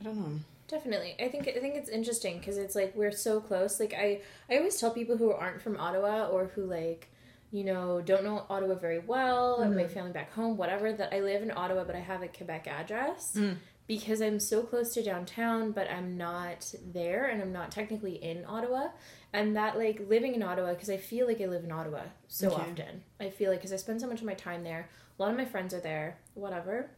I 0.00 0.04
don't 0.04 0.18
know. 0.18 0.40
Definitely. 0.68 1.14
I 1.20 1.28
think 1.28 1.46
I 1.48 1.60
think 1.60 1.76
it's 1.76 1.88
interesting 1.88 2.38
because 2.38 2.58
it's 2.58 2.74
like 2.74 2.94
we're 2.94 3.12
so 3.12 3.40
close. 3.40 3.78
Like 3.78 3.94
I 3.94 4.20
I 4.50 4.56
always 4.56 4.78
tell 4.80 4.90
people 4.90 5.16
who 5.16 5.30
aren't 5.30 5.62
from 5.62 5.78
Ottawa 5.78 6.26
or 6.26 6.46
who 6.54 6.64
like 6.64 7.08
you 7.54 7.62
know 7.64 8.00
don't 8.04 8.24
know 8.24 8.44
Ottawa 8.50 8.74
very 8.74 8.98
well 8.98 9.60
and 9.60 9.76
my 9.76 9.86
family 9.86 10.10
back 10.12 10.32
home 10.32 10.56
whatever 10.56 10.92
that 10.92 11.14
I 11.14 11.20
live 11.20 11.40
in 11.42 11.52
Ottawa 11.62 11.84
but 11.84 11.94
I 11.94 12.00
have 12.00 12.22
a 12.22 12.28
Quebec 12.28 12.66
address 12.66 13.36
Mm. 13.38 13.56
because 13.86 14.20
I'm 14.20 14.40
so 14.40 14.62
close 14.70 14.92
to 14.94 15.02
downtown 15.04 15.70
but 15.70 15.88
I'm 15.90 16.16
not 16.16 16.74
there 16.92 17.26
and 17.26 17.40
I'm 17.42 17.52
not 17.52 17.70
technically 17.70 18.16
in 18.30 18.44
Ottawa 18.44 18.88
and 19.32 19.54
that 19.56 19.78
like 19.78 20.00
living 20.08 20.34
in 20.34 20.42
Ottawa 20.42 20.70
because 20.74 20.90
I 20.90 20.96
feel 20.96 21.26
like 21.28 21.40
I 21.40 21.46
live 21.46 21.62
in 21.64 21.70
Ottawa 21.70 22.00
so 22.28 22.48
Okay. 22.50 22.62
often. 22.70 23.02
I 23.20 23.30
feel 23.30 23.50
like 23.50 23.60
because 23.60 23.72
I 23.72 23.76
spend 23.76 24.00
so 24.00 24.08
much 24.08 24.20
of 24.20 24.26
my 24.26 24.34
time 24.34 24.64
there. 24.64 24.88
A 25.16 25.22
lot 25.22 25.30
of 25.30 25.36
my 25.36 25.44
friends 25.44 25.72
are 25.74 25.80
there. 25.80 26.18
Whatever. 26.34 26.90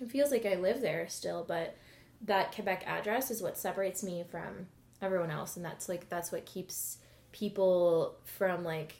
It 0.00 0.10
feels 0.10 0.30
like 0.30 0.46
I 0.46 0.54
live 0.54 0.80
there 0.80 1.06
still, 1.08 1.44
but 1.46 1.76
that 2.22 2.54
Quebec 2.54 2.84
address 2.86 3.30
is 3.30 3.42
what 3.42 3.58
separates 3.58 4.02
me 4.02 4.24
from 4.30 4.68
everyone 5.02 5.30
else, 5.30 5.56
and 5.56 5.64
that's 5.64 5.86
like 5.88 6.08
that's 6.08 6.32
what 6.32 6.46
keeps 6.46 6.98
people 7.32 8.16
from 8.24 8.64
like 8.64 8.94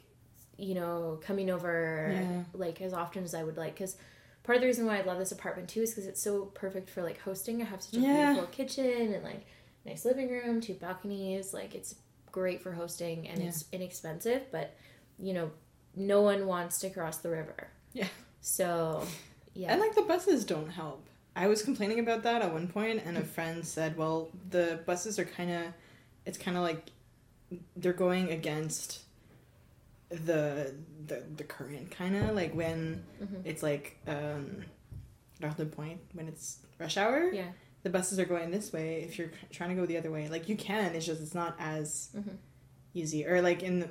you 0.58 0.74
know 0.74 1.18
coming 1.22 1.50
over 1.50 2.10
Yeah. 2.12 2.42
like 2.54 2.80
as 2.80 2.92
often 2.92 3.24
as 3.24 3.34
I 3.34 3.42
would 3.44 3.56
like 3.56 3.74
because. 3.74 3.96
Part 4.42 4.54
of 4.54 4.62
the 4.62 4.68
reason 4.68 4.86
why 4.86 4.98
I 4.98 5.02
love 5.02 5.18
this 5.18 5.32
apartment 5.32 5.68
too 5.68 5.80
is 5.82 5.90
because 5.90 6.06
it's 6.06 6.22
so 6.22 6.42
perfect 6.54 6.88
for 6.88 7.02
like 7.02 7.18
hosting. 7.20 7.60
I 7.60 7.64
have 7.64 7.82
such 7.82 7.98
a 7.98 8.00
Yeah. 8.00 8.26
beautiful 8.34 8.46
kitchen 8.52 9.12
and 9.12 9.24
like 9.24 9.44
nice 9.84 10.04
living 10.04 10.30
room, 10.30 10.60
two 10.60 10.74
balconies. 10.74 11.52
Like 11.52 11.74
it's 11.74 11.96
great 12.30 12.62
for 12.62 12.70
hosting 12.70 13.26
and 13.26 13.40
Yeah. 13.40 13.48
it's 13.48 13.64
inexpensive, 13.72 14.42
but 14.52 14.76
you 15.18 15.32
know, 15.32 15.50
no 15.96 16.22
one 16.22 16.46
wants 16.46 16.78
to 16.82 16.90
cross 16.90 17.18
the 17.18 17.28
river. 17.30 17.66
Yeah. 17.92 18.06
So, 18.40 19.04
yeah. 19.52 19.72
And 19.72 19.80
like 19.80 19.96
the 19.96 20.02
buses 20.02 20.44
don't 20.44 20.70
help. 20.70 21.04
I 21.34 21.48
was 21.48 21.62
complaining 21.64 21.98
about 21.98 22.22
that 22.22 22.40
at 22.40 22.52
one 22.52 22.68
point 22.68 23.02
and 23.04 23.18
a 23.18 23.24
friend 23.24 23.66
said, 23.66 23.96
"Well, 23.96 24.28
the 24.50 24.78
buses 24.86 25.18
are 25.18 25.24
kind 25.24 25.50
of 25.50 25.62
it's 26.24 26.38
kind 26.38 26.56
of 26.56 26.62
like 26.62 26.90
they're 27.74 27.92
going 27.92 28.30
against 28.30 29.00
the 30.08 30.74
the, 31.06 31.22
the 31.36 31.44
current 31.44 31.90
kind 31.90 32.16
of 32.16 32.34
like 32.34 32.54
when 32.54 33.04
Mhm. 33.22 33.42
it's 33.44 33.62
like 33.62 33.98
um 34.06 34.64
the 35.56 35.66
point 35.66 36.00
when 36.14 36.28
it's 36.28 36.58
rush 36.78 36.96
hour 36.96 37.30
yeah. 37.32 37.48
the 37.82 37.90
buses 37.90 38.18
are 38.18 38.24
going 38.24 38.50
this 38.50 38.72
way 38.72 39.02
if 39.02 39.18
you're 39.18 39.30
trying 39.50 39.70
to 39.70 39.76
go 39.76 39.84
the 39.86 39.96
other 39.98 40.10
way 40.10 40.28
like 40.28 40.48
you 40.48 40.56
can 40.56 40.94
it's 40.94 41.06
just 41.06 41.20
it's 41.20 41.34
not 41.34 41.54
as 41.58 42.10
Mhm. 42.16 42.36
easy 42.94 43.26
or 43.26 43.42
like 43.42 43.62
in 43.62 43.80
the, 43.80 43.88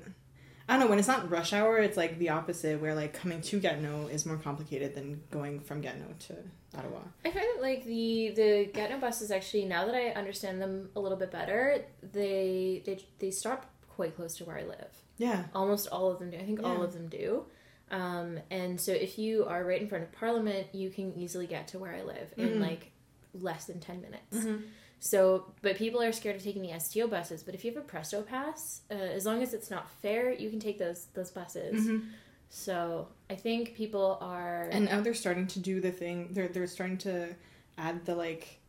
i 0.67 0.73
don't 0.73 0.79
know 0.81 0.87
when 0.87 0.99
it's 0.99 1.07
not 1.07 1.29
rush 1.29 1.53
hour 1.53 1.77
it's 1.77 1.97
like 1.97 2.17
the 2.17 2.29
opposite 2.29 2.81
where 2.81 2.95
like 2.95 3.13
coming 3.13 3.41
to 3.41 3.59
gatineau 3.59 4.07
is 4.07 4.25
more 4.25 4.37
complicated 4.37 4.95
than 4.95 5.21
going 5.31 5.59
from 5.59 5.81
gatineau 5.81 6.13
to 6.19 6.35
ottawa 6.77 6.99
I 7.23 7.31
find 7.31 7.45
that 7.55 7.61
like 7.61 7.85
the 7.85 8.31
the 8.35 8.69
Gatineau 8.73 8.99
buses 8.99 9.31
actually 9.31 9.65
now 9.65 9.85
that 9.85 9.95
I 9.95 10.09
understand 10.09 10.61
them 10.61 10.89
a 10.95 10.99
little 10.99 11.17
bit 11.17 11.31
better, 11.31 11.85
they 12.03 12.81
they 12.85 12.99
they 13.19 13.31
stop 13.31 13.65
quite 13.87 14.15
close 14.15 14.35
to 14.37 14.43
where 14.45 14.57
I 14.57 14.63
live. 14.63 14.93
Yeah 15.17 15.45
Almost 15.53 15.87
all 15.91 16.11
of 16.11 16.19
them 16.19 16.29
do. 16.31 16.37
I 16.37 16.43
think 16.43 16.63
all 16.63 16.81
of 16.83 16.93
them 16.93 17.07
do. 17.07 17.45
Um, 17.91 18.39
and 18.49 18.79
so 18.81 18.91
if 18.91 19.17
you 19.19 19.45
are 19.45 19.63
right 19.63 19.81
in 19.81 19.87
front 19.87 20.03
of 20.03 20.11
Parliament, 20.11 20.67
you 20.73 20.89
can 20.89 21.13
easily 21.15 21.47
get 21.47 21.67
to 21.69 21.79
where 21.79 21.93
I 21.95 22.01
live 22.03 22.33
in 22.37 22.49
Mhm. 22.55 22.59
like 22.61 22.91
less 23.33 23.65
than 23.65 23.79
10 23.79 24.01
minutes. 24.01 24.37
Mhm. 24.37 24.63
So, 24.99 25.53
but 25.61 25.75
people 25.75 26.01
are 26.01 26.11
scared 26.11 26.35
of 26.37 26.41
taking 26.43 26.61
the 26.63 26.71
STO 26.71 27.07
buses. 27.07 27.43
But 27.43 27.53
if 27.53 27.63
you 27.63 27.71
have 27.71 27.83
a 27.83 27.85
Presto 27.85 28.23
pass, 28.23 28.81
uh, 28.89 28.93
as 28.95 29.25
long 29.25 29.43
as 29.43 29.53
it's 29.53 29.69
not 29.69 29.89
fair, 30.01 30.31
you 30.33 30.49
can 30.49 30.59
take 30.59 30.79
those 30.79 31.05
those 31.13 31.31
buses. 31.31 31.85
Mhm. 31.87 32.09
So 32.49 33.07
I 33.29 33.35
think 33.35 33.75
people 33.75 34.17
are 34.21 34.69
and 34.71 34.85
now 34.85 35.01
they're 35.01 35.13
starting 35.13 35.45
to 35.47 35.59
do 35.59 35.79
the 35.81 35.91
thing 35.91 36.29
they're 36.31 36.47
they're 36.47 36.65
starting 36.67 36.97
to 36.99 37.35
add 37.77 38.05
the 38.05 38.15
like 38.15 38.59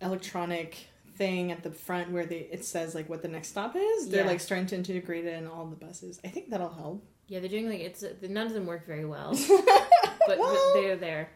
electronic 0.00 0.88
thing 1.16 1.52
at 1.52 1.62
the 1.62 1.70
front 1.70 2.10
where 2.10 2.26
they 2.26 2.38
it 2.50 2.64
says 2.64 2.94
like 2.94 3.08
what 3.08 3.22
the 3.22 3.28
next 3.28 3.48
stop 3.48 3.76
is. 3.76 4.08
They're 4.08 4.22
Yeah. 4.24 4.30
like 4.30 4.40
starting 4.40 4.66
to 4.66 4.74
integrate 4.76 5.24
it 5.26 5.34
in 5.34 5.46
all 5.46 5.66
the 5.66 5.76
buses. 5.76 6.20
I 6.24 6.28
think 6.28 6.50
that'll 6.50 6.72
help. 6.72 7.04
Yeah, 7.28 7.40
they're 7.40 7.48
doing 7.48 7.68
like 7.68 7.80
it's 7.80 8.04
none 8.22 8.46
of 8.46 8.52
them 8.52 8.66
work 8.66 8.86
very 8.86 9.04
well, 9.04 9.30
but, 9.48 10.38
but 10.38 10.72
they're 10.74 10.96
there. 10.96 11.30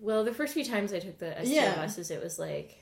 Well, 0.00 0.24
the 0.24 0.34
first 0.34 0.52
few 0.54 0.64
times 0.64 0.92
I 0.92 0.98
took 0.98 1.18
the 1.18 1.26
STL 1.40 1.46
Yeah. 1.46 1.74
buses, 1.76 2.10
it 2.10 2.22
was 2.22 2.38
like 2.38 2.78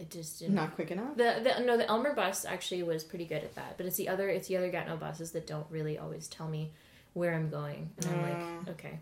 I 0.00 0.04
just 0.04 0.40
didn't. 0.40 0.56
Not 0.56 0.74
quick 0.74 0.90
enough. 0.90 1.16
The, 1.16 1.40
the 1.56 1.64
no 1.64 1.76
the 1.76 1.86
Elmer 1.88 2.14
bus 2.14 2.44
actually 2.44 2.82
was 2.82 3.04
pretty 3.04 3.24
good 3.26 3.44
at 3.44 3.54
that, 3.54 3.76
but 3.76 3.86
it's 3.86 3.96
the 3.96 4.08
other 4.08 4.28
it's 4.28 4.48
the 4.48 4.56
other 4.56 4.70
Gatineau 4.70 4.96
buses 4.96 5.30
that 5.32 5.46
don't 5.46 5.66
really 5.70 5.98
always 5.98 6.26
tell 6.26 6.48
me 6.48 6.72
where 7.12 7.32
I'm 7.34 7.48
going, 7.50 7.90
and 7.98 8.06
I'm 8.06 8.18
Oh. 8.18 8.22
like 8.22 8.68
okay. 8.78 8.98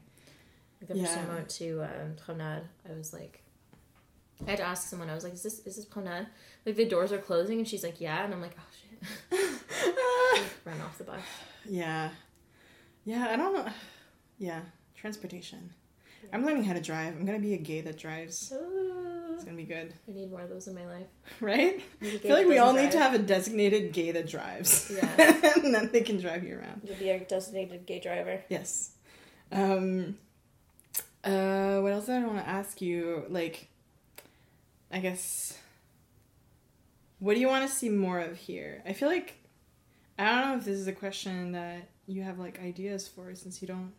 Like 0.81 0.89
the 0.89 0.95
first 1.01 1.15
time 1.15 1.31
I 1.31 1.35
went 1.35 1.49
to 1.51 1.83
um, 1.85 2.17
Promenade, 2.27 2.65
I 2.91 2.93
was 2.99 3.13
like, 3.13 3.42
I 4.47 4.51
had 4.51 4.59
to 4.59 4.65
ask 4.65 4.89
someone. 4.89 5.09
I 5.11 5.15
was 5.15 5.25
like, 5.25 5.35
"Is 5.35 5.43
this 5.43 5.61
is 5.67 5.77
this 5.77 5.85
Promenade?" 5.85 6.27
Like 6.67 6.77
the 6.77 6.85
doors 6.85 7.12
are 7.12 7.19
closing, 7.19 7.59
and 7.59 7.69
she's 7.69 7.85
like, 7.85 8.01
"Yeah," 8.01 8.25
and 8.25 8.35
I'm 8.35 8.41
like, 8.41 8.57
"Oh 8.59 8.71
shit!" 8.81 10.45
Run 10.65 10.81
off 10.81 10.99
the 10.99 11.05
bus. 11.05 11.21
yeah, 11.69 12.11
yeah. 13.05 13.29
I 13.31 13.37
don't 13.37 13.55
know. 13.55 13.67
Yeah, 14.39 14.61
transportation. 14.97 15.71
I'm 16.33 16.45
learning 16.47 16.65
how 16.65 16.75
to 16.75 16.81
drive. 16.81 17.17
I'm 17.17 17.25
gonna 17.25 17.39
be 17.39 17.55
a 17.55 17.59
gay 17.59 17.81
that 17.83 17.99
drives. 17.99 18.53
It's 19.43 19.45
gonna 19.45 19.57
be 19.57 19.65
good, 19.65 19.93
I 20.09 20.12
need 20.12 20.31
more 20.31 20.43
of 20.43 20.51
those 20.51 20.69
in 20.69 20.75
my 20.77 20.87
life. 20.87 21.07
right? 21.41 21.83
I 22.01 22.05
feel 22.05 22.37
like 22.37 22.47
we 22.47 22.59
all 22.59 22.73
doesn't 22.73 22.85
need 22.85 22.93
to 22.93 23.01
have 23.01 23.15
a 23.15 23.19
designated 23.19 23.93
gay 23.93 24.12
that 24.12 24.29
drives. 24.29 24.93
Yeah. 24.95 25.57
and 25.65 25.75
then 25.75 25.91
they 25.93 26.03
can 26.03 26.21
drive 26.21 26.45
you 26.45 26.59
around. 26.59 26.83
You'll 26.85 26.97
be 26.97 27.11
a 27.11 27.19
designated 27.19 27.85
gay 27.85 27.99
driver. 27.99 28.41
Yes. 28.49 28.93
Um 29.51 30.17
uh 31.25 31.79
what 31.79 31.93
else 31.93 32.07
did 32.07 32.23
I 32.23 32.27
want 32.27 32.39
to 32.39 32.49
ask 32.49 32.81
you? 32.81 33.25
Like 33.29 33.69
I 34.93 34.99
guess 35.01 35.59
what 37.19 37.35
do 37.35 37.41
you 37.41 37.49
want 37.49 37.69
to 37.69 37.75
see 37.75 37.89
more 37.89 38.19
of 38.21 38.37
here? 38.37 38.83
I 38.87 38.93
feel 38.93 39.09
like 39.09 39.39
I 40.19 40.31
don't 40.31 40.49
know 40.51 40.57
if 40.59 40.65
this 40.65 40.77
is 40.79 40.87
a 40.89 40.93
question 40.93 41.53
that 41.53 41.89
you 42.07 42.23
have 42.23 42.39
like 42.39 42.61
ideas 42.61 43.09
for 43.09 43.35
since 43.35 43.63
you 43.63 43.69
don't 43.69 43.93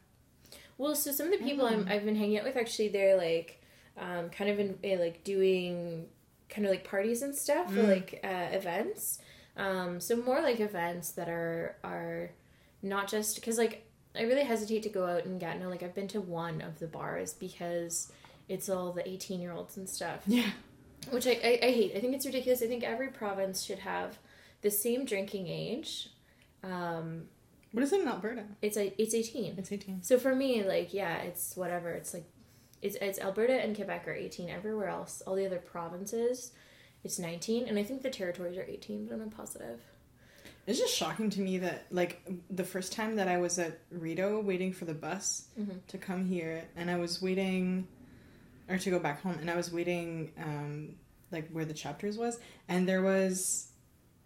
Well, 0.78 0.96
so 0.96 1.12
some 1.12 1.28
of 1.28 1.32
the 1.40 1.46
people 1.46 1.66
I'm, 1.66 1.86
Mm. 1.86 1.92
I've 1.92 2.06
been 2.06 2.16
hanging 2.16 2.38
out 2.38 2.44
with 2.46 2.58
actually, 2.58 2.90
they're 2.90 3.18
like, 3.18 3.62
um, 3.98 4.30
kind 4.30 4.50
of 4.50 4.60
in, 4.60 4.78
eh, 4.84 4.98
like 5.00 5.24
doing 5.24 6.08
kind 6.50 6.66
of 6.66 6.72
like 6.72 6.84
parties 6.84 7.22
and 7.22 7.36
stuff 7.36 7.72
or 7.72 7.84
Mm. 7.84 7.88
like 7.90 8.20
uh, 8.24 8.56
events. 8.56 9.20
Um, 9.56 10.00
so 10.00 10.16
more 10.18 10.42
like 10.42 10.60
events 10.60 11.12
that 11.12 11.30
are 11.30 11.78
are 11.84 12.32
not 12.82 13.08
just 13.08 13.36
because 13.36 13.58
like 13.58 13.86
I 14.16 14.24
really 14.24 14.44
hesitate 14.44 14.84
to 14.84 14.90
go 14.90 15.06
out 15.08 15.26
and 15.26 15.40
get 15.40 15.60
no 15.60 15.70
like 15.70 15.82
I've 15.84 15.96
been 15.96 16.08
to 16.10 16.22
one 16.22 16.62
of 16.62 16.80
the 16.80 16.88
bars 16.88 17.34
because 17.34 18.12
it's 18.50 18.68
all 18.68 18.92
the 18.92 19.08
eighteen 19.08 19.40
year 19.42 19.52
olds 19.54 19.78
and 19.78 19.88
stuff 19.88 20.22
Yeah. 20.28 20.50
Which 21.12 21.28
I, 21.28 21.32
I, 21.44 21.60
I 21.68 21.72
hate. 21.72 21.94
I 21.96 22.00
think 22.00 22.16
it's 22.16 22.26
ridiculous. 22.26 22.62
I 22.62 22.68
think 22.68 22.84
every 22.84 23.08
province 23.10 23.64
should 23.64 23.80
have 23.80 24.18
the 24.62 24.72
same 24.72 25.06
drinking 25.06 25.48
age. 25.48 26.10
Um, 26.64 27.24
What 27.72 27.84
is 27.84 27.92
it 27.94 28.02
in 28.02 28.08
Alberta? 28.08 28.44
it's 28.62 28.78
a 28.78 28.94
it's 29.02 29.14
eighteen. 29.14 29.56
It's 29.58 29.72
18. 29.72 30.04
So 30.04 30.18
for 30.18 30.34
me, 30.36 30.64
like, 30.64 30.94
yeah, 30.94 31.18
it's 31.18 31.56
whatever. 31.58 31.90
It's 31.92 32.14
like, 32.14 32.26
it's, 32.82 32.96
it's 33.02 33.20
Alberta 33.20 33.54
and 33.62 33.76
Quebec 33.76 34.08
are 34.08 34.14
18. 34.14 34.50
Everywhere 34.50 34.88
else, 34.88 35.22
all 35.26 35.36
the 35.36 35.46
other 35.46 35.60
provinces, 35.60 36.52
it's 37.04 37.20
19. 37.20 37.68
And 37.68 37.78
I 37.80 37.84
think 37.84 38.02
the 38.02 38.10
territories 38.10 38.58
are 38.58 38.64
18, 38.68 39.06
but 39.06 39.14
I'm 39.16 39.20
not 39.22 39.32
positive. 39.32 39.80
It's 40.66 40.80
just 40.80 40.96
shocking 40.96 41.30
to 41.32 41.42
me 41.42 41.58
that 41.58 41.86
like 41.92 42.26
the 42.50 42.64
first 42.64 42.94
time 42.94 43.18
that 43.18 43.28
I 43.28 43.38
was 43.38 43.60
at 43.60 43.80
Rideau 43.92 44.40
waiting 44.40 44.72
for 44.72 44.86
the 44.86 44.94
bus 44.94 45.48
Mhm. 45.60 45.80
to 45.88 45.98
come 45.98 46.24
here 46.26 46.64
and 46.78 46.90
I 46.90 46.96
was 46.98 47.22
waiting 47.22 47.86
or 48.70 48.78
to 48.78 48.90
go 48.90 49.00
back 49.00 49.22
home 49.22 49.38
and 49.40 49.50
I 49.50 49.56
was 49.56 49.72
waiting 49.72 50.32
um 50.42 50.96
like 51.32 51.50
where 51.52 51.66
the 51.66 51.74
chapters 51.74 52.18
was 52.18 52.40
and 52.68 52.88
there 52.88 53.02
was 53.02 53.70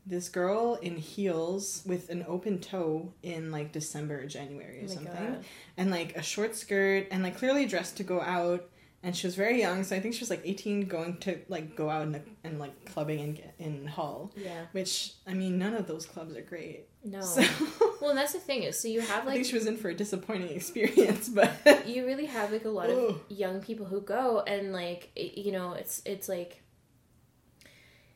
this 0.06 0.30
girl 0.30 0.76
in 0.82 0.96
heels 0.96 1.84
with 1.86 2.10
an 2.10 2.24
open 2.28 2.60
toe 2.60 3.14
in 3.24 3.52
like 3.52 3.72
December 3.74 4.22
or 4.22 4.26
January 4.26 4.80
or 4.82 4.86
Oh 4.86 4.88
something 4.88 5.14
God. 5.34 5.46
and 5.78 5.92
like 5.92 6.16
a 6.16 6.22
short 6.22 6.56
skirt 6.56 7.08
and 7.12 7.24
like 7.24 7.38
clearly 7.38 7.66
dressed 7.66 7.98
to 7.98 8.04
go 8.04 8.22
out 8.22 8.70
and 9.08 9.16
she 9.16 9.26
was 9.26 9.36
very 9.36 9.58
young 9.60 9.84
so 9.86 9.96
I 9.96 10.00
think 10.02 10.14
she 10.16 10.20
was 10.20 10.30
like 10.30 10.42
18 10.44 10.88
going 10.88 11.18
to 11.26 11.40
like 11.48 11.76
go 11.76 11.90
out 11.90 12.02
and, 12.04 12.22
and 12.44 12.60
like 12.60 12.76
clubbing 12.92 13.20
in 13.20 13.40
in 13.68 13.88
Hull 13.88 14.32
Yeah. 14.36 14.66
which 14.74 15.14
I 15.26 15.34
mean, 15.34 15.58
none 15.58 15.74
of 15.74 15.88
those 15.88 16.06
clubs 16.06 16.36
are 16.36 16.42
great. 16.54 16.82
No. 17.04 17.22
So 17.22 17.42
well, 18.02 18.10
and 18.12 18.20
that's 18.20 18.34
the 18.34 18.40
thing 18.50 18.64
is, 18.64 18.78
so 18.82 18.88
you 18.90 19.00
have 19.02 19.24
like 19.26 19.32
I 19.32 19.36
think 19.36 19.46
she 19.48 19.56
was 19.56 19.66
in 19.72 19.78
for 19.78 19.90
a 19.90 19.96
disappointing 19.96 20.50
experience, 20.60 21.30
but 21.40 21.52
you 21.88 22.06
really 22.06 22.26
have 22.38 22.52
like 22.52 22.66
a 22.66 22.70
lot 22.80 22.90
of 22.90 23.22
young 23.30 23.62
people 23.62 23.86
who 23.86 24.02
go 24.02 24.42
and 24.42 24.74
like, 24.74 25.02
you 25.16 25.52
know, 25.54 25.72
it's, 25.74 26.02
it's 26.06 26.28
like, 26.28 26.62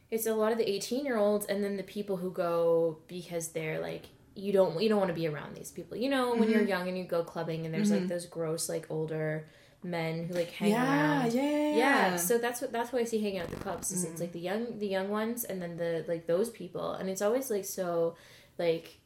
it's 0.10 0.26
a 0.26 0.34
lot 0.34 0.52
of 0.52 0.58
the 0.58 0.70
18 0.70 1.06
year 1.06 1.18
olds 1.18 1.46
and 1.46 1.64
then 1.64 1.78
the 1.78 1.84
people 1.84 2.18
who 2.18 2.32
go 2.32 2.98
because 3.08 3.50
they're 3.50 3.80
like, 3.80 4.06
you 4.36 4.52
don't 4.54 4.82
you 4.82 4.90
don't 4.90 5.00
want 5.00 5.10
to 5.10 5.14
be 5.24 5.28
around 5.28 5.56
these 5.56 5.72
people. 5.72 5.96
You 5.98 6.10
know, 6.10 6.36
when 6.36 6.50
you're 6.50 6.62
Mhm. 6.62 6.68
young 6.76 6.88
and 6.90 6.98
you 6.98 7.04
go 7.04 7.24
clubbing 7.24 7.66
and 7.66 7.74
there's 7.74 7.92
Mhm. 7.92 8.00
like 8.02 8.08
those 8.10 8.26
gross 8.26 8.68
like 8.70 8.86
older 8.90 9.48
men 9.84 10.26
who 10.26 10.34
like 10.36 10.52
hang 10.52 10.72
yeah, 10.72 11.22
around. 11.24 11.34
yeah, 11.34 11.42
yeah, 11.42 11.76
Yeah, 11.76 12.16
so 12.16 12.38
that's 12.38 12.62
what 12.62 12.72
that's 12.72 12.92
why 12.92 13.00
I 13.00 13.04
see 13.04 13.20
hanging 13.22 13.40
out 13.40 13.46
at 13.46 13.52
the 13.52 13.64
clubs. 13.64 13.92
Is 13.92 14.06
Mhm. 14.06 14.12
it's 14.12 14.22
like 14.22 14.32
the 14.32 14.40
young 14.40 14.78
the 14.80 14.88
young 14.88 15.10
ones 15.10 15.44
and 15.44 15.62
then 15.62 15.78
the 15.78 16.06
like 16.08 16.28
those 16.28 16.50
people 16.50 16.94
and 16.94 17.10
it's 17.10 17.22
always 17.22 17.50
like 17.50 17.66
so 17.66 18.16
like 18.58 18.98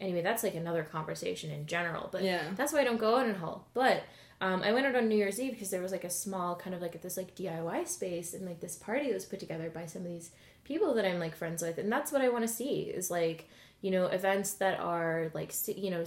anyway 0.00 0.22
that's 0.22 0.42
like 0.42 0.54
another 0.54 0.82
conversation 0.82 1.50
in 1.50 1.66
general 1.66 2.08
but 2.10 2.22
yeah. 2.22 2.42
that's 2.56 2.72
why 2.72 2.80
I 2.80 2.84
don't 2.84 2.98
go 2.98 3.16
out 3.16 3.26
in 3.28 3.34
Hull. 3.34 3.66
But 3.74 4.04
um, 4.40 4.62
I 4.62 4.72
went 4.72 4.86
out 4.86 4.94
on 4.96 5.08
New 5.08 5.16
Year's 5.16 5.38
Eve 5.38 5.52
because 5.52 5.68
there 5.70 5.82
was 5.82 5.92
like 5.92 6.04
a 6.04 6.10
small 6.10 6.56
kind 6.56 6.74
of 6.74 6.80
like 6.80 6.94
at 6.94 7.02
this 7.02 7.16
like 7.18 7.34
DIY 7.34 7.86
space 7.86 8.32
and 8.32 8.46
like 8.46 8.60
this 8.60 8.76
party 8.76 9.08
that 9.08 9.14
was 9.14 9.26
put 9.26 9.40
together 9.40 9.68
by 9.68 9.84
some 9.84 10.02
of 10.02 10.08
these 10.08 10.30
people 10.64 10.94
that 10.94 11.04
I'm 11.04 11.18
like 11.18 11.34
friends 11.34 11.62
with, 11.62 11.76
and 11.78 11.90
that's 11.92 12.10
what 12.12 12.22
I 12.22 12.28
want 12.30 12.42
to 12.46 12.48
see 12.48 12.82
is 12.82 13.10
like 13.10 13.48
you 13.82 13.90
know 13.90 14.06
events 14.06 14.52
that 14.54 14.78
are 14.80 15.30
like 15.34 15.52
you 15.66 15.90
know 15.90 16.04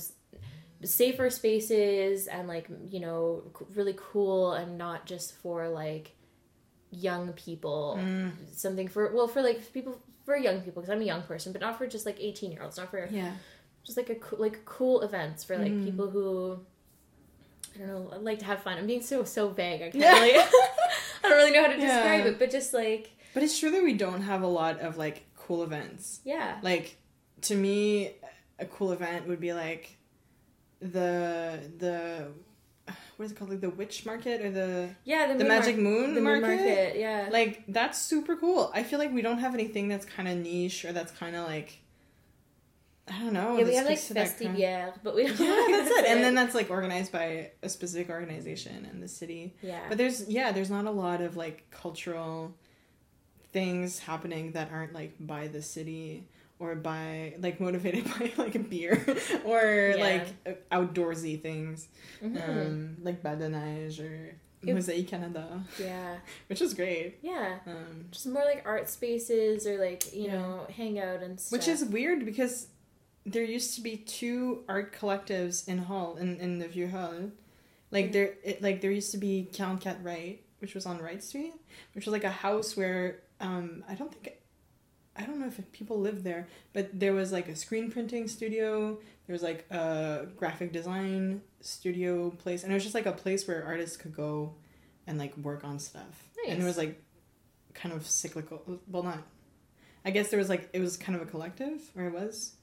safer 0.83 1.29
spaces 1.29 2.27
and 2.27 2.47
like 2.47 2.67
you 2.89 2.99
know 2.99 3.43
really 3.75 3.95
cool 3.97 4.53
and 4.53 4.77
not 4.77 5.05
just 5.05 5.35
for 5.37 5.69
like 5.69 6.11
young 6.91 7.33
people 7.33 7.97
Mm, 7.99 8.31
something 8.51 8.87
for 8.87 9.11
well 9.15 9.27
for 9.27 9.41
like 9.41 9.73
people 9.73 9.99
for 10.25 10.37
young 10.37 10.61
people 10.61 10.81
because 10.81 10.89
I'm 10.93 11.01
a 11.01 11.05
young 11.05 11.23
person 11.23 11.51
but 11.51 11.61
not 11.61 11.77
for 11.77 11.87
just 11.87 12.05
like 12.05 12.17
18 12.19 12.51
year 12.51 12.61
olds 12.63 12.77
not 12.77 12.89
for 12.91 13.07
yeah. 13.11 13.31
just 13.83 13.97
like 13.97 14.09
a 14.09 14.35
like 14.35 14.63
cool 14.65 15.01
events 15.01 15.43
for 15.43 15.57
like 15.57 15.71
Mm. 15.71 15.83
people 15.85 16.09
who 16.09 16.59
I 17.75 17.79
don't 17.79 17.87
know 17.87 18.17
like 18.19 18.39
to 18.39 18.45
have 18.45 18.61
fun. 18.61 18.77
I'm 18.77 18.85
being 18.85 19.01
so 19.01 19.23
so 19.23 19.49
vague. 19.49 19.81
I 19.81 19.89
can't 19.89 19.95
Yeah. 19.95 20.11
really 20.21 20.37
I 21.23 21.29
don't 21.29 21.31
really 21.37 21.51
know 21.51 21.63
how 21.63 21.71
to 21.73 21.79
Yeah. 21.79 21.87
describe 21.87 22.25
it, 22.27 22.37
but 22.39 22.51
just 22.51 22.73
like 22.73 23.11
But 23.33 23.41
it's 23.43 23.57
true 23.57 23.71
that 23.71 23.83
we 23.83 23.93
don't 23.93 24.21
have 24.21 24.43
a 24.43 24.47
lot 24.47 24.79
of 24.81 24.97
like 24.97 25.25
cool 25.35 25.63
events. 25.63 26.21
yeah, 26.23 26.59
Like 26.61 26.97
to 27.41 27.55
me, 27.55 28.11
a 28.59 28.65
cool 28.65 28.91
event 28.91 29.27
would 29.27 29.39
be 29.39 29.53
like 29.53 29.97
the 30.91 31.59
the 31.79 32.27
what 33.17 33.25
is 33.25 33.31
it 33.31 33.35
called? 33.37 33.51
Like 33.51 33.61
the 33.61 33.69
witch 33.69 34.05
market 34.05 34.41
or 34.41 34.51
the 34.51 34.89
yeah, 35.05 35.31
the, 35.31 35.35
the 35.39 35.45
magic 35.45 35.75
mar- 35.77 35.83
moon 35.83 36.13
the 36.15 36.21
moon 36.21 36.41
market. 36.41 36.57
market, 36.57 36.99
yeah, 36.99 37.29
Like 37.31 37.63
that's 37.67 37.99
super 38.01 38.35
cool. 38.35 38.71
I 38.73 38.83
feel 38.83 38.99
like 38.99 39.13
we 39.13 39.21
don't 39.21 39.39
have 39.39 39.53
anything 39.53 39.87
that's 39.87 40.05
kind 40.05 40.27
of 40.27 40.37
niche 40.37 40.83
or 40.85 40.91
that's 40.91 41.11
kind 41.11 41.35
of 41.35 41.47
like 41.47 41.79
I 43.07 43.19
don't 43.19 43.33
know. 43.33 43.57
yeah. 43.57 43.65
We 43.65 43.75
have 43.75 43.85
like 43.85 44.01
that 44.07 44.37
kind- 44.39 44.57
Festibière, 44.57 44.93
but 45.03 45.13
we 45.15 45.27
don't. 45.27 45.39
Yeah, 45.39 45.77
that's 45.77 45.91
it. 45.91 46.05
And 46.07 46.23
then 46.23 46.35
that's 46.35 46.55
like 46.55 46.69
organized 46.69 47.11
by 47.11 47.51
a 47.61 47.67
specific 47.69 48.09
organization 48.09 48.87
in 48.91 49.01
the 49.01 49.07
city. 49.09 49.55
yeah, 49.61 49.81
But 49.89 49.97
there's 49.97 50.27
yeah, 50.29 50.51
there's 50.51 50.69
not 50.69 50.85
a 50.85 50.91
lot 50.91 51.19
of 51.21 51.35
like 51.37 51.69
cultural 51.69 52.53
things 53.51 53.99
happening 53.99 54.53
that 54.53 54.71
aren't 54.71 54.93
like 54.93 55.13
by 55.19 55.47
the 55.47 55.61
city 55.61 56.27
or 56.59 56.75
by 56.91 57.35
like 57.39 57.59
motivated 57.59 58.05
by 58.05 58.31
like 58.37 58.55
a 58.55 58.59
beer 58.59 59.03
or 59.45 59.93
Yeah. 59.97 60.03
like 60.45 60.69
outdoorsy 60.71 61.41
things 61.41 61.87
Mhm. 62.23 62.49
um 62.49 62.97
like 63.03 63.21
Bal 63.23 63.37
de 63.37 63.49
Neige 63.49 63.99
or 63.99 64.35
It- 64.65 64.73
Mosaic 64.73 65.07
Canada, 65.09 65.61
yeah, 65.79 66.17
which 66.47 66.61
is 66.61 66.73
great. 66.73 67.17
yeah. 67.21 67.59
Um, 67.67 68.05
Just 68.11 68.27
more 68.27 68.45
like 68.45 68.61
art 68.65 68.89
spaces 68.89 69.67
or 69.67 69.77
like 69.77 70.13
you 70.13 70.23
Yeah. 70.27 70.33
know 70.39 70.67
hangout 70.75 71.21
and 71.21 71.39
stuff. 71.39 71.51
which 71.51 71.67
is 71.67 71.83
weird 71.83 72.23
because 72.25 72.67
there 73.25 73.43
used 73.43 73.75
to 73.75 73.81
be 73.81 73.97
two 73.97 74.63
art 74.69 74.93
collectives 74.93 75.67
in 75.67 75.77
Hull 75.79 76.15
in, 76.17 76.37
in 76.37 76.59
the 76.59 76.67
Vieux 76.67 76.87
Hull. 76.89 77.31
Like 77.91 78.11
there 78.13 78.35
it, 78.43 78.61
like 78.61 78.79
there 78.81 78.91
used 78.91 79.11
to 79.11 79.17
be 79.17 79.49
Count 79.53 79.81
Cat 79.81 79.97
Wright, 80.01 80.41
which 80.59 80.73
was 80.75 80.85
on 80.85 80.99
Wright 81.01 81.21
Street, 81.23 81.53
which 81.93 82.05
was 82.05 82.11
like 82.13 82.23
a 82.23 82.31
house 82.31 82.75
where 82.77 83.19
um 83.41 83.83
I 83.89 83.95
don't 83.95 84.11
think 84.13 84.35
I 85.15 85.25
don't 85.25 85.39
know 85.39 85.47
if 85.47 85.59
people 85.71 85.99
lived 85.99 86.23
there, 86.23 86.47
but 86.73 86.89
there 86.99 87.13
was 87.13 87.31
like 87.31 87.47
a 87.47 87.55
screen 87.55 87.91
printing 87.91 88.27
studio, 88.27 88.97
there 89.27 89.33
was 89.33 89.43
like 89.43 89.65
a 89.71 90.27
graphic 90.35 90.71
design 90.71 91.41
studio 91.61 92.31
place, 92.31 92.63
and 92.63 92.71
it 92.71 92.75
was 92.75 92.83
just 92.83 92.95
like 92.95 93.05
a 93.05 93.11
place 93.11 93.47
where 93.47 93.63
artists 93.63 93.95
could 93.95 94.15
go 94.15 94.55
and 95.05 95.19
like 95.19 95.37
work 95.37 95.63
on 95.63 95.79
stuff. 95.79 96.23
Nice. 96.43 96.53
And 96.53 96.63
it 96.63 96.65
was 96.65 96.77
like 96.77 97.01
kind 97.73 97.93
of 97.95 98.05
cyclical 98.05 98.79
well 98.87 99.01
not 99.01 99.23
I 100.05 100.11
guess 100.11 100.29
there 100.29 100.37
was 100.37 100.49
like 100.49 100.69
it 100.73 100.79
was 100.79 100.97
kind 100.97 101.15
of 101.15 101.21
a 101.21 101.25
collective, 101.25 101.81
or 101.95 102.05
it 102.05 102.13
was. 102.13 102.55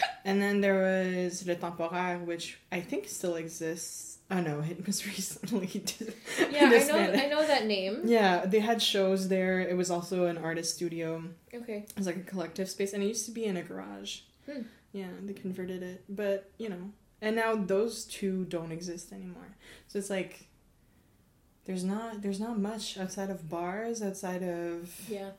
And 0.24 0.40
then 0.40 0.60
there 0.60 0.80
was 0.80 1.46
Le 1.46 1.54
Temporaire, 1.54 2.18
which 2.18 2.58
I 2.70 2.80
think 2.80 3.08
still 3.08 3.36
exists 3.36 4.17
Oh 4.30 4.40
know 4.40 4.60
it 4.60 4.86
was 4.86 5.06
recently. 5.14 5.66
Yeah, 6.50 6.64
I 6.66 6.84
know. 6.84 6.98
I 6.98 7.26
know 7.28 7.46
that 7.46 7.66
name. 7.66 8.02
Yeah, 8.04 8.44
they 8.46 8.58
had 8.60 8.80
shows 8.82 9.28
there. 9.28 9.60
It 9.60 9.76
was 9.76 9.90
also 9.90 10.24
an 10.26 10.38
artist 10.38 10.74
studio. 10.74 11.22
Okay. 11.54 11.84
It 11.88 11.96
was 11.96 12.06
like 12.06 12.16
a 12.16 12.20
collective 12.20 12.68
space, 12.68 12.92
and 12.92 13.02
it 13.02 13.06
used 13.06 13.24
to 13.26 13.30
be 13.32 13.44
in 13.44 13.56
a 13.56 13.62
garage. 13.62 14.20
Hmm. 14.46 14.62
Yeah, 14.92 15.08
they 15.22 15.32
converted 15.34 15.82
it, 15.82 16.04
but 16.08 16.50
you 16.58 16.68
know, 16.68 16.90
and 17.22 17.36
now 17.36 17.54
those 17.54 18.04
two 18.04 18.44
don't 18.46 18.72
exist 18.72 19.12
anymore. 19.12 19.56
So 19.86 19.98
it's 19.98 20.10
like 20.10 20.48
there's 21.66 21.84
not 21.84 22.22
there's 22.22 22.40
not 22.40 22.58
much 22.58 22.98
outside 22.98 23.30
of 23.30 23.48
bars, 23.48 24.02
outside 24.02 24.42
of 24.42 24.90
Yeah. 25.08 25.30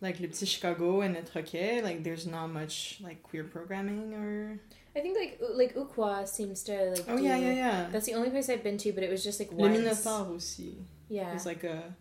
like 0.00 0.18
Le 0.20 0.26
Petit 0.28 0.46
Chicago 0.46 1.00
and 1.02 1.14
Le 1.14 1.22
Troquet. 1.22 1.82
Like 1.82 2.02
there's 2.04 2.26
not 2.26 2.48
much 2.48 2.98
like 3.02 3.22
queer 3.22 3.44
programming 3.44 4.14
or. 4.14 4.58
I 4.96 5.00
think 5.00 5.16
like 5.18 5.38
like 5.54 5.74
Ukwa 5.76 6.26
seems 6.26 6.62
to 6.64 6.72
like. 6.90 7.04
Oh 7.08 7.16
do- 7.18 7.22
yeah, 7.22 7.36
yeah, 7.36 7.52
yeah. 7.52 7.86
That's 7.92 8.06
the 8.06 8.14
only 8.14 8.30
place 8.30 8.48
I've 8.48 8.62
been 8.64 8.78
to, 8.78 8.92
but 8.92 9.02
it 9.04 9.10
was 9.10 9.22
just 9.22 9.38
like 9.38 9.52
once. 9.52 9.76
Minotaur 9.78 10.26
aussi. 10.34 10.74
Yeah. 11.08 11.34
It's 11.34 11.44
like 11.46 11.64
a 11.64 11.94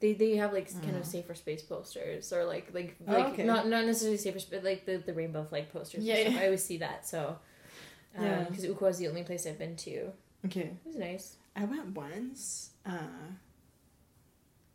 They 0.00 0.12
they 0.12 0.36
have 0.36 0.52
like 0.52 0.68
kind 0.82 0.94
Oh. 0.96 1.00
of 1.00 1.06
safer 1.06 1.34
space 1.34 1.62
posters 1.62 2.30
or 2.32 2.44
like 2.44 2.66
like 2.74 2.96
Oh, 3.08 3.12
like 3.12 3.26
okay. 3.32 3.44
not 3.44 3.66
not 3.68 3.86
necessarily 3.86 4.18
safer 4.18 4.38
but 4.50 4.62
like 4.64 4.84
the 4.84 4.98
the 4.98 5.14
rainbow 5.14 5.44
flag 5.44 5.72
posters. 5.72 5.98
and 5.98 6.04
Yeah, 6.06 6.20
stuff. 6.20 6.34
yeah. 6.34 6.40
I 6.40 6.44
always 6.44 6.64
see 6.64 6.78
that. 6.78 7.06
So. 7.08 7.38
Yeah. 8.20 8.44
Because 8.48 8.64
Ukwa 8.66 8.90
is 8.90 8.98
the 8.98 9.08
only 9.08 9.24
place 9.24 9.46
I've 9.46 9.58
been 9.58 9.74
to. 9.88 10.12
Okay. 10.46 10.70
It 10.84 10.86
was 10.86 10.96
nice. 10.96 11.36
I 11.56 11.64
went 11.64 11.96
once. 11.96 12.70
Uh, 12.86 13.32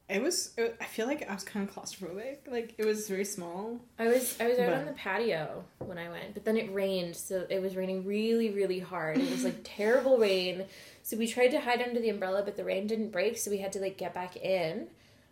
it 0.09 0.21
was. 0.21 0.51
It, 0.57 0.75
I 0.81 0.85
feel 0.85 1.05
like 1.07 1.29
I 1.29 1.33
was 1.33 1.43
kind 1.43 1.67
of 1.67 1.75
claustrophobic. 1.75 2.37
Like 2.49 2.73
it 2.77 2.85
was 2.85 3.07
very 3.07 3.25
small. 3.25 3.79
I 3.99 4.07
was 4.07 4.35
I 4.39 4.47
was 4.47 4.57
out 4.59 4.67
But- 4.69 4.79
on 4.79 4.85
the 4.85 4.93
patio 4.93 5.63
when 5.79 5.97
I 5.97 6.09
went, 6.09 6.33
but 6.33 6.45
then 6.45 6.57
it 6.57 6.73
rained, 6.73 7.15
so 7.15 7.45
it 7.49 7.61
was 7.61 7.75
raining 7.75 8.05
really 8.05 8.49
really 8.49 8.79
hard. 8.79 9.17
It 9.17 9.29
was 9.29 9.43
like 9.43 9.59
terrible 9.63 10.17
rain. 10.17 10.65
So 11.03 11.17
we 11.17 11.27
tried 11.27 11.49
to 11.49 11.59
hide 11.59 11.81
under 11.81 11.99
the 11.99 12.09
umbrella, 12.09 12.41
but 12.43 12.55
the 12.57 12.63
rain 12.63 12.85
didn't 12.87 13.09
break, 13.11 13.37
so 13.37 13.49
we 13.51 13.57
had 13.59 13.71
to 13.73 13.79
like 13.79 13.97
get 13.97 14.13
back 14.13 14.35
in. 14.37 14.87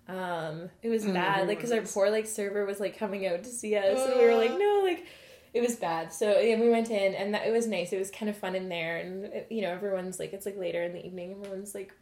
Um, 0.07 0.69
it 0.81 0.89
was 0.89 1.05
bad, 1.05 1.47
like 1.47 1.57
because 1.57 1.71
our 1.71 1.81
poor 1.81 2.09
like 2.09 2.27
server 2.27 2.65
was 2.65 2.79
like 2.79 2.97
coming 2.97 3.27
out 3.27 3.43
to 3.43 3.49
see 3.49 3.75
us, 3.75 3.99
and 4.09 4.19
we 4.19 4.25
were 4.25 4.35
like, 4.35 4.51
Uh. 4.51 4.57
no, 4.57 4.81
like 4.83 5.05
it 5.53 5.61
was 5.61 5.75
bad. 5.75 6.13
So 6.13 6.39
yeah, 6.39 6.59
we 6.59 6.69
went 6.69 6.89
in, 6.91 7.13
and 7.15 7.33
that, 7.33 7.45
it 7.47 7.51
was 7.51 7.67
nice. 7.67 7.91
It 7.91 7.99
was 7.99 8.09
kind 8.11 8.29
of 8.29 8.37
fun 8.37 8.55
in 8.55 8.69
there, 8.69 8.97
and 8.97 9.25
it- 9.25 9.47
you 9.49 9.61
know 9.63 9.69
everyone's 9.71 10.17
like 10.19 10.33
it's 10.33 10.45
like 10.45 10.57
later 10.57 10.81
in 10.83 10.93
the 10.93 11.05
evening, 11.05 11.31
everyone's 11.43 11.75
like 11.75 11.93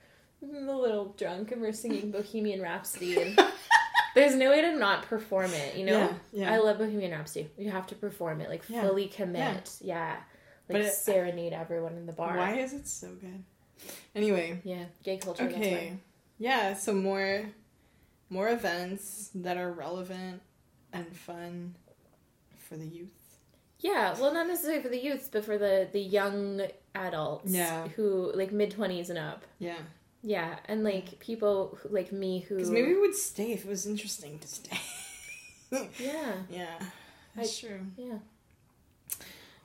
a 0.43 0.45
little 0.45 1.13
drunk, 1.17 1.51
and 1.51 1.61
we're 1.61 1.73
singing 1.73 2.11
Bohemian 2.19 2.61
Rhapsody, 2.61 3.21
and 3.21 3.39
there's 4.15 4.35
no 4.35 4.49
way 4.51 4.61
to 4.61 4.75
not 4.77 5.03
perform 5.03 5.51
it, 5.51 5.75
you 5.75 5.85
know. 5.85 5.99
Yeah. 5.99 6.13
Yeah. 6.49 6.53
I 6.53 6.57
love 6.57 6.77
Bohemian 6.77 7.11
Rhapsody. 7.11 7.49
You 7.57 7.71
have 7.71 7.87
to 7.87 7.95
perform 7.95 8.41
it, 8.41 8.49
like 8.49 8.63
Yeah. 8.69 8.81
fully 8.81 9.07
commit. 9.07 9.77
Yeah. 9.81 10.17
Like 10.69 10.83
it- 10.83 10.93
serenade 10.93 11.53
everyone 11.53 11.93
in 11.97 12.05
the 12.05 12.13
bar. 12.13 12.37
Why 12.37 12.55
is 12.55 12.73
it 12.73 12.87
so 12.87 13.09
good? 13.09 13.43
Anyway. 14.15 14.61
Yeah, 14.63 14.85
gay 15.03 15.17
culture. 15.17 15.43
Okay. 15.45 15.97
Yeah. 16.37 16.73
So 16.75 16.93
more, 16.93 17.49
more 18.29 18.49
events 18.49 19.29
that 19.35 19.57
are 19.57 19.71
relevant 19.71 20.41
and 20.93 21.15
fun 21.15 21.75
for 22.57 22.77
the 22.77 22.85
youth. 22.87 23.09
Yeah, 23.79 24.17
well, 24.19 24.33
not 24.33 24.47
necessarily 24.47 24.81
for 24.81 24.89
the 24.89 24.97
youths, 24.97 25.27
but 25.31 25.43
for 25.45 25.57
the 25.59 25.87
the 25.91 25.99
young 25.99 26.61
adults. 26.95 27.51
Yeah. 27.51 27.87
Who 27.89 28.31
like 28.33 28.51
mid 28.51 28.71
twenties 28.71 29.09
and 29.09 29.19
up. 29.19 29.43
Yeah. 29.59 29.75
Yeah, 30.25 30.55
and 30.65 30.83
like 30.83 31.19
people 31.19 31.77
who, 31.79 31.89
like 31.89 32.11
me 32.11 32.39
who. 32.39 32.55
Because 32.55 32.71
maybe 32.71 32.95
we 32.95 32.99
would 32.99 33.15
stay 33.15 33.53
if 33.53 33.63
it 33.63 33.69
was 33.69 33.85
interesting 33.85 34.39
to 34.39 34.47
stay. 34.47 34.79
Yeah. 35.99 36.33
yeah. 36.49 36.79
That's 37.35 37.59
true. 37.59 37.81
Yeah. 37.97 38.19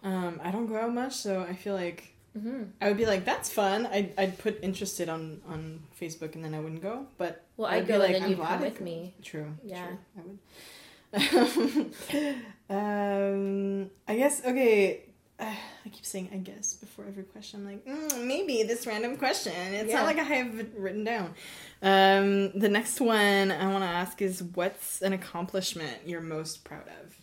Um, 0.02 0.40
I 0.42 0.50
don't 0.50 0.66
go 0.66 0.76
out 0.76 0.92
much, 0.92 1.14
so 1.14 1.46
I 1.48 1.54
feel 1.54 1.74
like 1.74 2.14
hmm 2.38 2.64
I 2.80 2.88
would 2.88 2.96
be 2.96 3.06
like, 3.06 3.24
"That's 3.24 3.50
fun." 3.50 3.86
I'd, 3.86 4.12
I'd 4.18 4.38
put 4.38 4.58
interested 4.62 5.08
on 5.08 5.40
on 5.48 5.80
Facebook, 6.00 6.34
and 6.34 6.44
then 6.44 6.54
I 6.54 6.60
wouldn't 6.60 6.82
go. 6.82 7.06
But 7.16 7.44
Well, 7.56 7.68
I'd 7.68 7.82
I'd 7.82 7.88
go 7.88 7.98
like, 7.98 8.16
and 8.16 8.24
then 8.24 8.34
glad 8.34 8.58
come 8.58 8.60
with 8.60 8.80
me. 8.80 9.14
True. 9.22 9.54
Yeah. 9.64 9.86
True, 9.86 9.98
I 10.18 10.26
would. 10.26 11.12
um, 12.70 13.90
I 14.08 14.16
guess 14.16 14.44
okay. 14.44 15.04
Uh, 15.40 15.44
I 15.87 15.88
keep 15.88 16.05
saying 16.05 16.29
I 16.33 16.37
guess 16.37 16.74
before 16.74 17.07
every 17.09 17.22
question. 17.24 17.61
I'm 17.61 17.66
like, 17.66 17.85
mm, 17.87 18.26
maybe 18.26 18.62
this 18.62 18.87
random 18.87 19.16
question. 19.16 19.53
It's 19.72 19.88
Yeah. 19.90 19.96
not 19.96 20.07
like 20.07 20.18
I 20.18 20.22
have 20.24 20.59
it 20.61 20.72
written 20.76 21.05
down. 21.05 21.35
Um, 21.83 22.53
the 22.59 22.68
next 22.68 23.00
one 23.00 23.50
I 23.50 23.66
want 23.72 23.83
to 23.83 23.88
ask 23.88 24.20
is, 24.20 24.42
what's 24.42 25.00
an 25.03 25.12
accomplishment 25.14 25.96
you're 26.07 26.20
most 26.20 26.64
proud 26.64 26.88
of? 27.03 27.16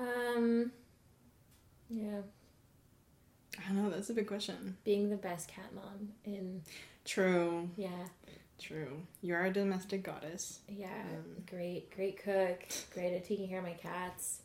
Um. 0.00 0.72
Yeah, 1.90 2.22
I 3.58 3.68
don't 3.68 3.82
know. 3.82 3.90
That's 3.90 4.08
a 4.08 4.14
big 4.14 4.26
question. 4.26 4.76
being 4.84 5.10
the 5.10 5.16
best 5.16 5.48
cat 5.48 5.74
mom 5.74 6.08
in 6.24 6.62
True. 7.04 7.68
yeah 7.76 8.06
True. 8.58 9.02
You 9.20 9.34
are 9.34 9.44
a 9.46 9.52
domestic 9.52 10.02
goddess. 10.04 10.60
Yeah, 10.68 10.86
Um, 10.86 11.42
great, 11.50 11.90
great 11.94 12.22
cook, 12.22 12.62
great 12.94 13.12
at 13.12 13.26
taking 13.26 13.48
care 13.48 13.58
of 13.58 13.64
my 13.64 13.72
cats. 13.72 14.42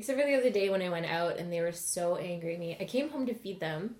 Except 0.00 0.18
for 0.18 0.26
the 0.26 0.34
other 0.34 0.48
day 0.48 0.70
when 0.70 0.80
I 0.80 0.88
went 0.88 1.04
out 1.04 1.36
and 1.36 1.52
they 1.52 1.60
were 1.60 1.72
so 1.72 2.16
angry 2.16 2.54
at 2.54 2.58
me. 2.58 2.74
I 2.80 2.86
came 2.86 3.10
home 3.10 3.26
to 3.26 3.34
feed 3.34 3.60
them. 3.60 3.96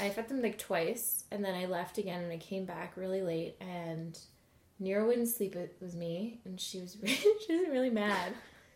I 0.00 0.08
fed 0.08 0.28
them 0.28 0.40
like 0.40 0.58
twice, 0.58 1.24
and 1.32 1.44
then 1.44 1.56
I 1.56 1.66
left 1.66 1.98
again, 1.98 2.22
and 2.22 2.32
I 2.32 2.36
came 2.36 2.66
back 2.66 2.96
really 2.96 3.20
late, 3.20 3.56
and 3.60 4.16
Nero 4.78 5.08
wouldn't 5.08 5.26
sleep 5.26 5.56
with 5.80 5.96
me, 5.96 6.38
and 6.44 6.60
she 6.60 6.78
was 6.78 6.96
she 7.04 7.56
was 7.56 7.68
really 7.68 7.90
mad. 7.90 8.32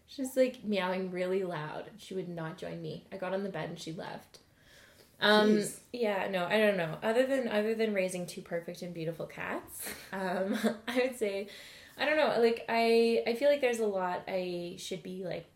She 0.09 0.21
was 0.21 0.37
like 0.37 0.65
meowing 0.65 1.13
really 1.13 1.45
loud. 1.45 1.85
She 1.97 2.15
would 2.15 2.29
not 2.29 2.59
join 2.59 2.83
me. 2.83 3.07
I 3.13 3.19
got 3.19 3.33
on 3.33 3.45
the 3.45 3.51
bed 3.51 3.69
and 3.69 3.79
she 3.79 3.93
left. 3.93 4.41
Um, 5.21 5.59
Jeez. 5.59 5.79
yeah, 5.93 6.27
no, 6.29 6.45
I 6.45 6.59
don't 6.59 6.77
know. 6.77 6.99
Other 7.05 7.25
than 7.25 7.47
other 7.47 7.77
than 7.77 7.95
raising 7.95 8.27
two 8.27 8.43
perfect 8.43 8.83
and 8.83 8.93
beautiful 8.93 9.27
cats, 9.27 9.89
um, 10.13 10.59
I 10.89 11.03
would 11.05 11.17
say, 11.17 11.47
I 11.97 12.05
don't 12.05 12.17
know. 12.17 12.41
Like 12.41 12.65
I, 12.69 13.23
I 13.29 13.35
feel 13.35 13.49
like 13.49 13.61
there's 13.61 13.79
a 13.79 13.87
lot 13.87 14.25
I 14.27 14.75
should 14.79 15.05
be 15.05 15.23
like 15.25 15.47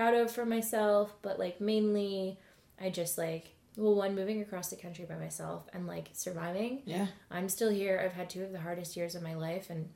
proud 0.00 0.14
of 0.14 0.30
for 0.30 0.46
myself, 0.46 1.14
but 1.20 1.38
like 1.38 1.60
mainly, 1.60 2.38
I 2.80 2.88
just 2.88 3.18
like 3.18 3.54
well, 3.76 3.94
one 3.94 4.14
moving 4.14 4.40
across 4.40 4.70
the 4.70 4.76
country 4.76 5.04
by 5.04 5.16
myself 5.16 5.68
and 5.74 5.86
like 5.86 6.08
surviving. 6.12 6.82
Yeah. 6.86 7.06
I'm 7.30 7.48
still 7.48 7.70
here. 7.70 8.00
I've 8.02 8.14
had 8.14 8.30
two 8.30 8.42
of 8.42 8.52
the 8.52 8.60
hardest 8.60 8.96
years 8.96 9.14
of 9.14 9.22
my 9.22 9.34
life, 9.34 9.68
and 9.68 9.90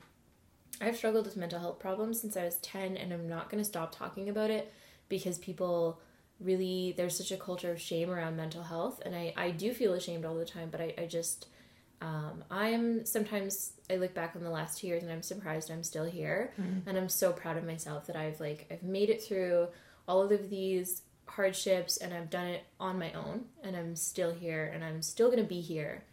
I've 0.79 0.95
struggled 0.95 1.25
with 1.25 1.37
mental 1.37 1.59
health 1.59 1.79
problems 1.79 2.21
since 2.21 2.37
I 2.37 2.45
was 2.45 2.57
10, 2.57 2.97
and 2.97 3.11
I'm 3.11 3.27
not 3.27 3.49
going 3.49 3.61
to 3.61 3.67
stop 3.67 3.95
talking 3.95 4.29
about 4.29 4.51
it 4.51 4.71
because 5.09 5.39
people 5.39 5.99
really, 6.39 6.93
there's 6.95 7.17
such 7.17 7.31
a 7.31 7.37
culture 7.37 7.71
of 7.71 7.81
shame 7.81 8.09
around 8.09 8.37
mental 8.37 8.63
health, 8.63 9.01
and 9.05 9.15
I, 9.15 9.33
I 9.35 9.51
do 9.51 9.73
feel 9.73 9.93
ashamed 9.93 10.23
all 10.23 10.35
the 10.35 10.45
time, 10.45 10.69
but 10.69 10.81
I, 10.81 10.93
I 10.97 11.05
just, 11.05 11.47
um, 12.01 12.43
I'm 12.51 13.05
sometimes, 13.05 13.73
I 13.89 13.95
look 13.95 14.13
back 14.13 14.35
on 14.35 14.43
the 14.43 14.49
last 14.49 14.79
two 14.79 14.87
years 14.87 15.03
and 15.03 15.11
I'm 15.11 15.21
surprised 15.21 15.71
I'm 15.71 15.83
still 15.83 16.05
here, 16.05 16.53
and 16.85 16.97
I'm 16.97 17.09
so 17.09 17.31
proud 17.31 17.57
of 17.57 17.63
myself 17.65 18.07
that 18.07 18.15
I've 18.15 18.39
like, 18.39 18.67
I've 18.69 18.83
made 18.83 19.09
it 19.09 19.23
through 19.23 19.67
all 20.07 20.21
of 20.21 20.49
these 20.49 21.01
hardships 21.27 21.97
and 21.97 22.13
I've 22.13 22.29
done 22.29 22.47
it 22.47 22.63
on 22.79 22.99
my 22.99 23.11
own 23.13 23.45
and 23.63 23.75
I'm 23.75 23.95
still 23.95 24.33
here 24.33 24.71
and 24.73 24.83
I'm 24.83 25.01
still 25.01 25.27
going 25.27 25.41
to 25.41 25.47
be 25.47 25.61
here 25.61 26.03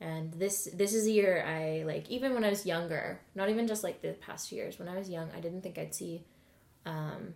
and 0.00 0.32
this 0.34 0.68
this 0.74 0.92
is 0.92 1.06
a 1.06 1.10
year 1.10 1.44
I 1.46 1.84
like 1.86 2.10
even 2.10 2.34
when 2.34 2.44
I 2.44 2.50
was 2.50 2.66
younger, 2.66 3.20
not 3.34 3.48
even 3.48 3.66
just 3.66 3.82
like 3.82 4.02
the 4.02 4.12
past 4.12 4.52
years. 4.52 4.78
When 4.78 4.88
I 4.88 4.96
was 4.96 5.08
young, 5.08 5.30
I 5.34 5.40
didn't 5.40 5.62
think 5.62 5.78
I'd 5.78 5.94
see 5.94 6.22
um, 6.84 7.34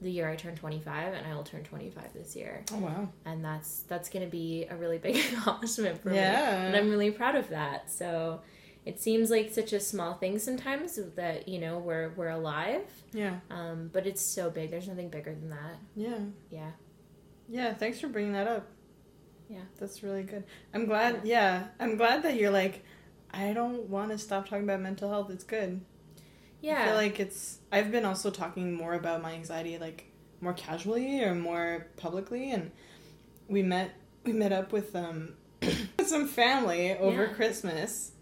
the 0.00 0.10
year 0.10 0.28
I 0.28 0.36
turned 0.36 0.56
25 0.56 1.12
and 1.12 1.26
I 1.26 1.34
will 1.34 1.42
turn 1.42 1.64
25 1.64 2.14
this 2.14 2.34
year. 2.34 2.64
Oh 2.72 2.78
wow. 2.78 3.08
And 3.26 3.44
that's 3.44 3.82
that's 3.82 4.08
going 4.08 4.24
to 4.24 4.30
be 4.30 4.66
a 4.70 4.76
really 4.76 4.96
big 4.98 5.16
accomplishment 5.32 6.02
for 6.02 6.08
me. 6.08 6.16
Yeah. 6.16 6.62
And 6.62 6.76
I'm 6.76 6.88
really 6.88 7.10
proud 7.10 7.34
of 7.34 7.50
that. 7.50 7.90
So 7.90 8.40
it 8.88 9.00
seems 9.00 9.30
like 9.30 9.50
such 9.52 9.72
a 9.72 9.80
small 9.80 10.14
thing 10.14 10.38
sometimes 10.38 10.98
that, 11.16 11.46
you 11.48 11.58
know, 11.60 11.78
we're 11.78 12.08
we're 12.16 12.30
alive. 12.30 12.86
Yeah. 13.12 13.36
Um, 13.50 13.90
but 13.92 14.06
it's 14.06 14.22
so 14.22 14.50
big. 14.50 14.70
There's 14.70 14.88
nothing 14.88 15.10
bigger 15.10 15.34
than 15.34 15.50
that. 15.50 15.76
Yeah. 15.94 16.18
Yeah. 16.50 16.70
Yeah. 17.48 17.74
Thanks 17.74 18.00
for 18.00 18.08
bringing 18.08 18.32
that 18.32 18.48
up. 18.48 18.66
Yeah. 19.48 19.64
That's 19.78 20.02
really 20.02 20.22
good. 20.22 20.44
I'm 20.74 20.86
glad. 20.86 21.20
Yeah. 21.24 21.68
I'm 21.78 21.96
glad 21.96 22.22
that 22.24 22.36
you're 22.36 22.50
like, 22.50 22.84
I 23.30 23.52
don't 23.52 23.88
want 23.88 24.10
to 24.10 24.18
stop 24.18 24.48
talking 24.48 24.64
about 24.64 24.80
mental 24.80 25.10
health. 25.10 25.30
It's 25.30 25.44
good. 25.44 25.80
Yeah. 26.60 26.82
I 26.82 26.86
feel 26.86 26.94
like 26.94 27.20
it's. 27.20 27.58
I've 27.70 27.90
been 27.92 28.04
also 28.04 28.30
talking 28.30 28.74
more 28.74 28.94
about 28.94 29.22
my 29.22 29.32
anxiety, 29.32 29.78
like 29.78 30.10
more 30.40 30.54
casually 30.54 31.22
or 31.22 31.34
more 31.34 31.86
publicly, 31.96 32.50
and 32.52 32.70
we 33.48 33.62
met. 33.62 33.90
We 34.24 34.32
met 34.32 34.52
up 34.52 34.72
with 34.72 34.94
um 34.96 35.34
with 35.62 36.06
some 36.08 36.26
family 36.26 36.96
over 36.98 37.24
Yeah. 37.26 37.32
Christmas, 37.34 38.12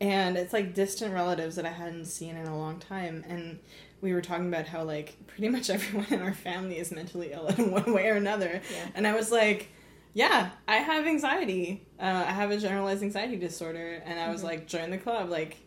and 0.00 0.36
it's 0.36 0.52
like 0.52 0.74
distant 0.74 1.12
relatives 1.14 1.56
that 1.56 1.64
I 1.66 1.70
hadn't 1.72 2.04
seen 2.06 2.36
in 2.36 2.46
a 2.46 2.56
long 2.56 2.78
time, 2.78 3.24
and 3.28 3.58
we 4.00 4.12
were 4.12 4.20
talking 4.22 4.48
about 4.48 4.66
how 4.66 4.82
like 4.84 5.16
pretty 5.26 5.48
much 5.48 5.70
everyone 5.76 6.06
in 6.10 6.20
our 6.22 6.34
family 6.34 6.78
is 6.78 6.90
mentally 6.92 7.32
ill 7.32 7.46
in 7.48 7.70
one 7.70 7.92
way 7.92 8.08
or 8.08 8.14
another, 8.14 8.60
Yeah. 8.72 8.86
and 8.94 9.06
I 9.06 9.14
was 9.14 9.30
like. 9.32 9.68
Yeah, 10.14 10.48
I 10.66 10.76
have 10.76 11.06
anxiety. 11.06 11.86
Uh, 12.00 12.24
I 12.26 12.30
have 12.32 12.50
a 12.50 12.56
generalized 12.56 13.02
anxiety 13.02 13.36
disorder, 13.36 14.00
and 14.06 14.18
I 14.18 14.30
was 14.30 14.40
Mhm. 14.40 14.44
like, 14.44 14.66
join 14.66 14.90
the 14.90 14.96
club. 14.96 15.28
Like, 15.28 15.58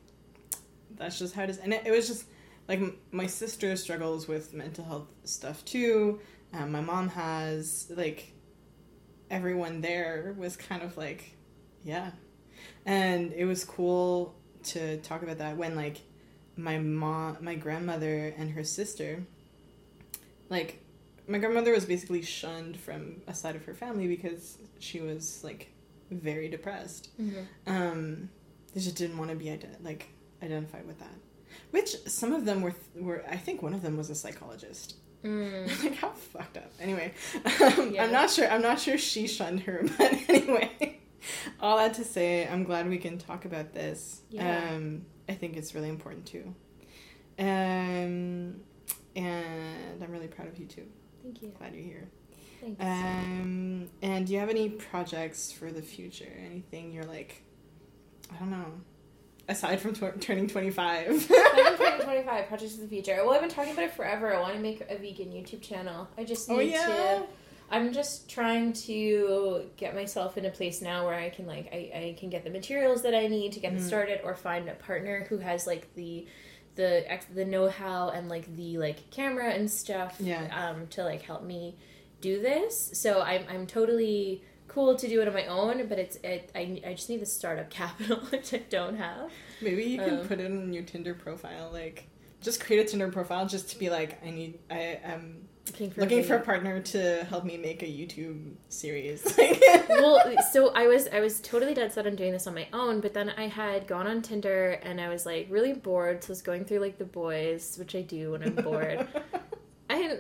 that's 0.98 1.20
just 1.20 1.36
how 1.36 1.44
it 1.44 1.52
is. 1.52 1.60
And 1.60 1.72
it, 1.72 1.84
it 1.86 1.92
was 1.92 2.08
just 2.08 2.26
like 2.68 2.80
m- 2.80 2.98
my 3.12 3.28
sister 3.28 3.76
struggles 3.76 4.28
with 4.28 4.52
mental 4.56 4.86
health 4.86 5.06
stuff 5.24 5.64
too. 5.66 6.20
Um, 6.52 6.72
my 6.72 6.82
mom 6.82 7.10
has 7.10 7.92
like 7.96 8.34
everyone 9.30 9.82
there 9.82 10.34
was 10.36 10.58
kind 10.58 10.82
of 10.82 10.98
like, 10.98 11.36
yeah. 11.84 12.10
And 12.86 13.34
it 13.34 13.46
was 13.46 13.64
cool 13.64 14.36
to 14.64 14.98
talk 14.98 15.24
about 15.24 15.38
that 15.38 15.58
when 15.58 15.76
like 15.76 16.02
my 16.56 16.78
mom, 16.78 17.38
my 17.42 17.56
grandmother 17.56 18.34
and 18.38 18.52
her 18.52 18.64
sister, 18.64 19.24
like 20.50 20.82
my 21.28 21.38
grandmother 21.38 21.72
was 21.72 21.86
basically 21.86 22.22
shunned 22.22 22.78
from 22.78 23.22
a 23.28 23.34
side 23.34 23.56
of 23.56 23.66
her 23.66 23.74
family 23.74 24.08
because 24.08 24.58
she 24.80 25.00
was 25.00 25.44
like 25.44 25.72
very 26.12 26.50
depressed. 26.50 27.10
Mm-hmm. 27.22 27.42
Um, 27.72 28.30
they 28.74 28.82
just 28.82 28.96
didn't 28.96 29.18
want 29.18 29.30
to 29.30 29.36
be 29.36 29.46
ident- 29.46 29.84
like 29.84 30.08
identified 30.44 30.86
with 30.88 31.00
that. 31.00 31.14
Which 31.72 31.96
some 32.08 32.34
of 32.34 32.46
them 32.46 32.62
were 32.62 32.74
were 32.96 33.24
I 33.30 33.38
think 33.38 33.62
one 33.62 33.74
of 33.74 33.82
them 33.82 33.98
was 33.98 34.10
a 34.10 34.16
psychologist. 34.16 34.96
Mm. 35.24 35.68
like 35.84 35.96
how 35.96 36.10
fucked 36.10 36.58
up. 36.58 36.72
Anyway, 36.80 37.14
um, 37.36 37.92
Yeah. 37.94 38.04
I'm 38.04 38.12
not 38.12 38.30
sure. 38.30 38.50
I'm 38.50 38.62
not 38.62 38.80
sure 38.80 38.98
she 38.98 39.28
shunned 39.28 39.62
her, 39.62 39.84
but 39.98 40.14
anyway, 40.30 40.99
all 41.60 41.78
that 41.78 41.94
to 41.96 42.04
say, 42.04 42.48
I'm 42.48 42.64
glad 42.64 42.88
we 42.88 42.98
can 42.98 43.18
talk 43.18 43.46
about 43.46 43.74
this. 43.74 44.22
Yeah. 44.30 44.72
Um, 44.72 45.06
I 45.28 45.34
think 45.34 45.58
it's 45.58 45.76
really 45.76 45.90
important 45.90 46.26
too. 46.26 46.54
Um, 47.38 48.56
and 49.16 50.04
I'm 50.04 50.12
really 50.12 50.28
proud 50.28 50.48
of 50.48 50.58
you 50.58 50.66
too. 50.66 50.86
Thank 51.24 51.42
you. 51.42 51.50
Glad 51.58 51.74
you're 51.74 51.84
here. 51.84 52.10
Thanks. 52.62 52.82
Um, 52.82 53.90
and 54.02 54.28
do 54.28 54.34
you 54.34 54.40
have 54.40 54.50
any 54.50 54.70
projects 54.70 55.52
for 55.52 55.72
the 55.72 55.82
future? 55.82 56.32
Anything 56.46 56.92
you're 56.92 57.06
like, 57.06 57.44
I 58.34 58.38
don't 58.38 58.52
know, 58.52 58.66
aside 59.48 59.80
from 59.80 59.94
tw- 59.94 60.20
turning 60.22 60.48
25? 60.48 61.08
I've 61.10 61.28
been 61.28 61.78
trying 61.78 62.02
25 62.02 62.48
projects 62.48 62.76
of 62.76 62.82
the 62.82 62.88
future. 62.88 63.16
Well, 63.24 63.34
I've 63.34 63.42
been 63.42 63.50
talking 63.50 63.74
about 63.74 63.86
it 63.86 63.94
forever. 63.94 64.34
I 64.36 64.40
want 64.40 64.56
to 64.56 64.60
make 64.60 64.82
a 64.82 64.98
vegan 64.98 65.32
YouTube 65.32 65.62
channel. 65.62 66.08
I 66.18 66.24
just 66.24 66.50
need 66.50 66.56
oh 66.56 66.60
yeah. 66.60 66.86
to. 66.88 67.24
I'm 67.72 67.94
just 67.94 68.30
trying 68.30 68.74
to 68.74 69.70
get 69.78 69.94
myself 69.96 70.38
in 70.38 70.46
a 70.46 70.50
place 70.50 70.82
now 70.82 71.06
where 71.06 71.16
I 71.16 71.30
can 71.30 71.46
like 71.46 71.68
I, 71.72 71.78
I 71.94 72.16
can 72.20 72.30
get 72.30 72.44
the 72.44 72.50
materials 72.50 73.02
that 73.04 73.14
I 73.16 73.28
need 73.28 73.52
to 73.54 73.60
get 73.60 73.74
Mhm. 73.74 73.82
started, 73.82 74.22
or 74.24 74.36
find 74.36 74.68
a 74.70 74.74
partner 74.74 75.26
who 75.30 75.38
has 75.38 75.68
like 75.68 75.94
the 75.96 76.26
the 76.76 77.12
ex- 77.12 77.26
the 77.34 77.46
know 77.46 77.70
how 77.70 78.10
and 78.10 78.30
like 78.30 78.56
the 78.56 78.78
like 78.78 79.10
camera 79.12 79.50
and 79.52 79.70
stuff. 79.70 80.16
Yeah. 80.20 80.46
Um, 80.70 80.88
to 80.88 81.04
like 81.04 81.22
help 81.22 81.44
me 81.44 81.76
do 82.22 82.42
this. 82.42 82.92
So 82.94 83.22
I'm 83.22 83.44
I'm 83.50 83.68
totally 83.68 84.44
cool 84.68 84.96
to 84.96 85.08
do 85.08 85.20
it 85.22 85.28
on 85.28 85.34
my 85.34 85.46
own, 85.48 85.88
but 85.88 85.98
it's 86.00 86.16
it 86.24 86.52
I 86.56 86.82
I 86.86 86.94
just 86.94 87.10
need 87.10 87.22
the 87.22 87.26
startup 87.26 87.70
capital 87.82 88.18
which 88.32 88.54
I 88.54 88.60
don't 88.70 88.98
have. 88.98 89.32
Maybe 89.62 89.84
you 89.84 89.98
can 90.00 90.20
Um, 90.22 90.28
put 90.28 90.40
it 90.40 90.46
in 90.46 90.74
your 90.74 90.84
Tinder 90.84 91.14
profile, 91.14 91.70
like 91.72 92.08
just 92.42 92.64
create 92.64 92.86
a 92.86 92.90
Tinder 92.90 93.10
profile 93.12 93.46
just 93.48 93.70
to 93.72 93.78
be 93.80 93.90
like, 93.90 94.24
I 94.26 94.30
need, 94.32 94.60
I 94.72 95.00
am 95.04 95.50
Looking 95.72 95.92
for 95.92 96.02
looking 96.02 96.20
a 96.20 96.24
for 96.24 96.36
a 96.36 96.42
partner 96.42 96.80
to 96.80 97.26
help 97.26 97.46
me 97.46 97.58
make 97.58 97.84
a 97.84 97.86
YouTube 97.86 98.54
series. 98.70 99.24
well, 99.90 100.22
so 100.52 100.70
I 100.74 100.88
was 100.88 101.08
I 101.08 101.20
was 101.20 101.40
totally 101.40 101.74
dead 101.74 101.92
set 101.92 102.08
on 102.08 102.16
doing 102.16 102.32
this 102.32 102.48
on 102.48 102.56
my 102.56 102.68
own, 102.74 103.02
but 103.02 103.14
then 103.14 103.30
I 103.38 103.48
had 103.48 103.88
gone 103.88 104.08
on 104.08 104.22
Tinder 104.22 104.80
and 104.84 105.00
I 105.00 105.10
was 105.10 105.26
like 105.26 105.48
really 105.50 105.74
bored, 105.74 106.24
so 106.24 106.30
I 106.30 106.32
was 106.32 106.42
going 106.42 106.66
through 106.66 106.80
like 106.80 106.98
the 106.98 107.06
boys, 107.06 107.78
which 107.78 107.96
I 107.96 108.02
do 108.02 108.32
when 108.32 108.44
I'm 108.44 108.56
bored. 108.56 109.08
I 109.90 110.18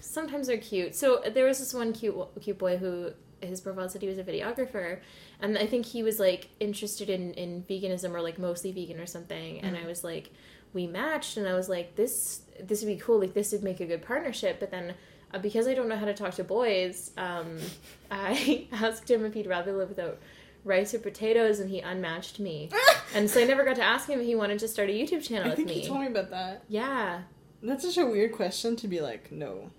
sometimes 0.00 0.48
they're 0.48 0.58
cute. 0.58 0.94
So 0.94 1.22
there 1.32 1.44
was 1.44 1.58
this 1.58 1.72
one 1.72 1.92
cute 1.92 2.16
cute 2.40 2.58
boy 2.58 2.76
who 2.76 3.12
his 3.40 3.60
profile 3.60 3.88
said 3.88 4.02
he 4.02 4.08
was 4.08 4.18
a 4.18 4.24
videographer, 4.24 5.00
and 5.40 5.56
I 5.56 5.66
think 5.66 5.86
he 5.86 6.02
was 6.02 6.18
like 6.18 6.48
interested 6.60 7.08
in 7.08 7.34
in 7.34 7.64
veganism 7.68 8.12
or 8.12 8.20
like 8.20 8.38
mostly 8.38 8.72
vegan 8.72 9.00
or 9.00 9.06
something. 9.06 9.60
And 9.60 9.76
I 9.76 9.80
mm. 9.80 9.86
was 9.86 10.04
like, 10.04 10.30
we 10.72 10.86
matched, 10.86 11.36
and 11.36 11.48
I 11.48 11.54
was 11.54 11.68
like, 11.68 11.96
this 11.96 12.42
this 12.66 12.82
would 12.82 12.88
be 12.88 12.96
cool. 12.96 13.18
Like 13.20 13.34
this 13.34 13.52
would 13.52 13.62
make 13.62 13.80
a 13.80 13.86
good 13.86 14.02
partnership. 14.02 14.58
But 14.60 14.70
then. 14.70 14.94
Uh, 15.32 15.38
because 15.38 15.68
I 15.68 15.74
don't 15.74 15.88
know 15.88 15.94
how 15.94 16.06
to 16.06 16.12
talk 16.12 16.34
to 16.34 16.42
boys, 16.42 17.12
um, 17.16 17.58
I 18.10 18.66
asked 18.72 19.08
him 19.08 19.24
if 19.24 19.32
he'd 19.32 19.46
rather 19.46 19.72
live 19.72 19.88
without 19.90 20.18
rice 20.64 20.92
or 20.92 20.98
potatoes, 20.98 21.60
and 21.60 21.70
he 21.70 21.78
unmatched 21.78 22.40
me. 22.40 22.68
and 23.14 23.30
so 23.30 23.40
I 23.40 23.44
never 23.44 23.64
got 23.64 23.76
to 23.76 23.82
ask 23.84 24.08
him 24.08 24.18
if 24.18 24.26
he 24.26 24.34
wanted 24.34 24.58
to 24.58 24.66
start 24.66 24.90
a 24.90 24.92
YouTube 24.92 25.22
channel 25.22 25.44
I 25.46 25.50
with 25.50 25.56
think 25.58 25.68
me. 25.68 25.82
you 25.82 25.86
told 25.86 26.00
me 26.00 26.08
about 26.08 26.30
that. 26.30 26.64
Yeah. 26.68 27.20
That's 27.62 27.84
such 27.84 27.96
a 27.98 28.06
weird 28.06 28.32
question 28.32 28.74
to 28.74 28.88
be 28.88 29.00
like, 29.00 29.30
no. 29.30 29.70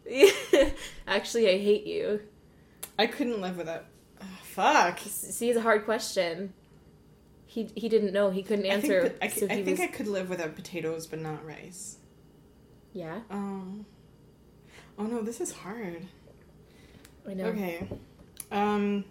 Actually, 1.06 1.50
I 1.50 1.58
hate 1.58 1.86
you. 1.86 2.22
I 2.98 3.08
couldn't 3.08 3.42
live 3.42 3.58
without. 3.58 3.88
Ugh, 4.22 4.28
fuck. 4.44 5.00
See, 5.00 5.50
it's 5.50 5.58
a 5.60 5.62
hard 5.62 5.84
question. 5.84 6.54
He 7.46 7.70
he 7.76 7.90
didn't 7.90 8.14
know. 8.14 8.30
He 8.30 8.42
couldn't 8.44 8.66
I 8.68 8.80
think, 8.80 8.84
answer. 8.86 9.04
that- 9.04 9.18
I, 9.22 9.28
so 9.28 9.48
c- 9.48 9.52
I 9.54 9.56
he 9.58 9.64
think 9.64 9.80
was, 9.80 9.90
I 9.90 9.92
could 9.92 10.08
live 10.08 10.30
without 10.30 10.56
potatoes, 10.56 11.08
but 11.08 11.20
not 11.20 11.46
rice. 11.46 11.98
Yeah, 12.94 13.20
Oh. 13.30 13.86
Oh 15.00 15.04
no, 15.04 15.22
this 15.22 15.42
is 15.42 15.52
hard. 15.52 16.06
I 17.28 17.34
know. 17.34 17.46
Okay. 17.46 17.88
Um. 18.52 19.06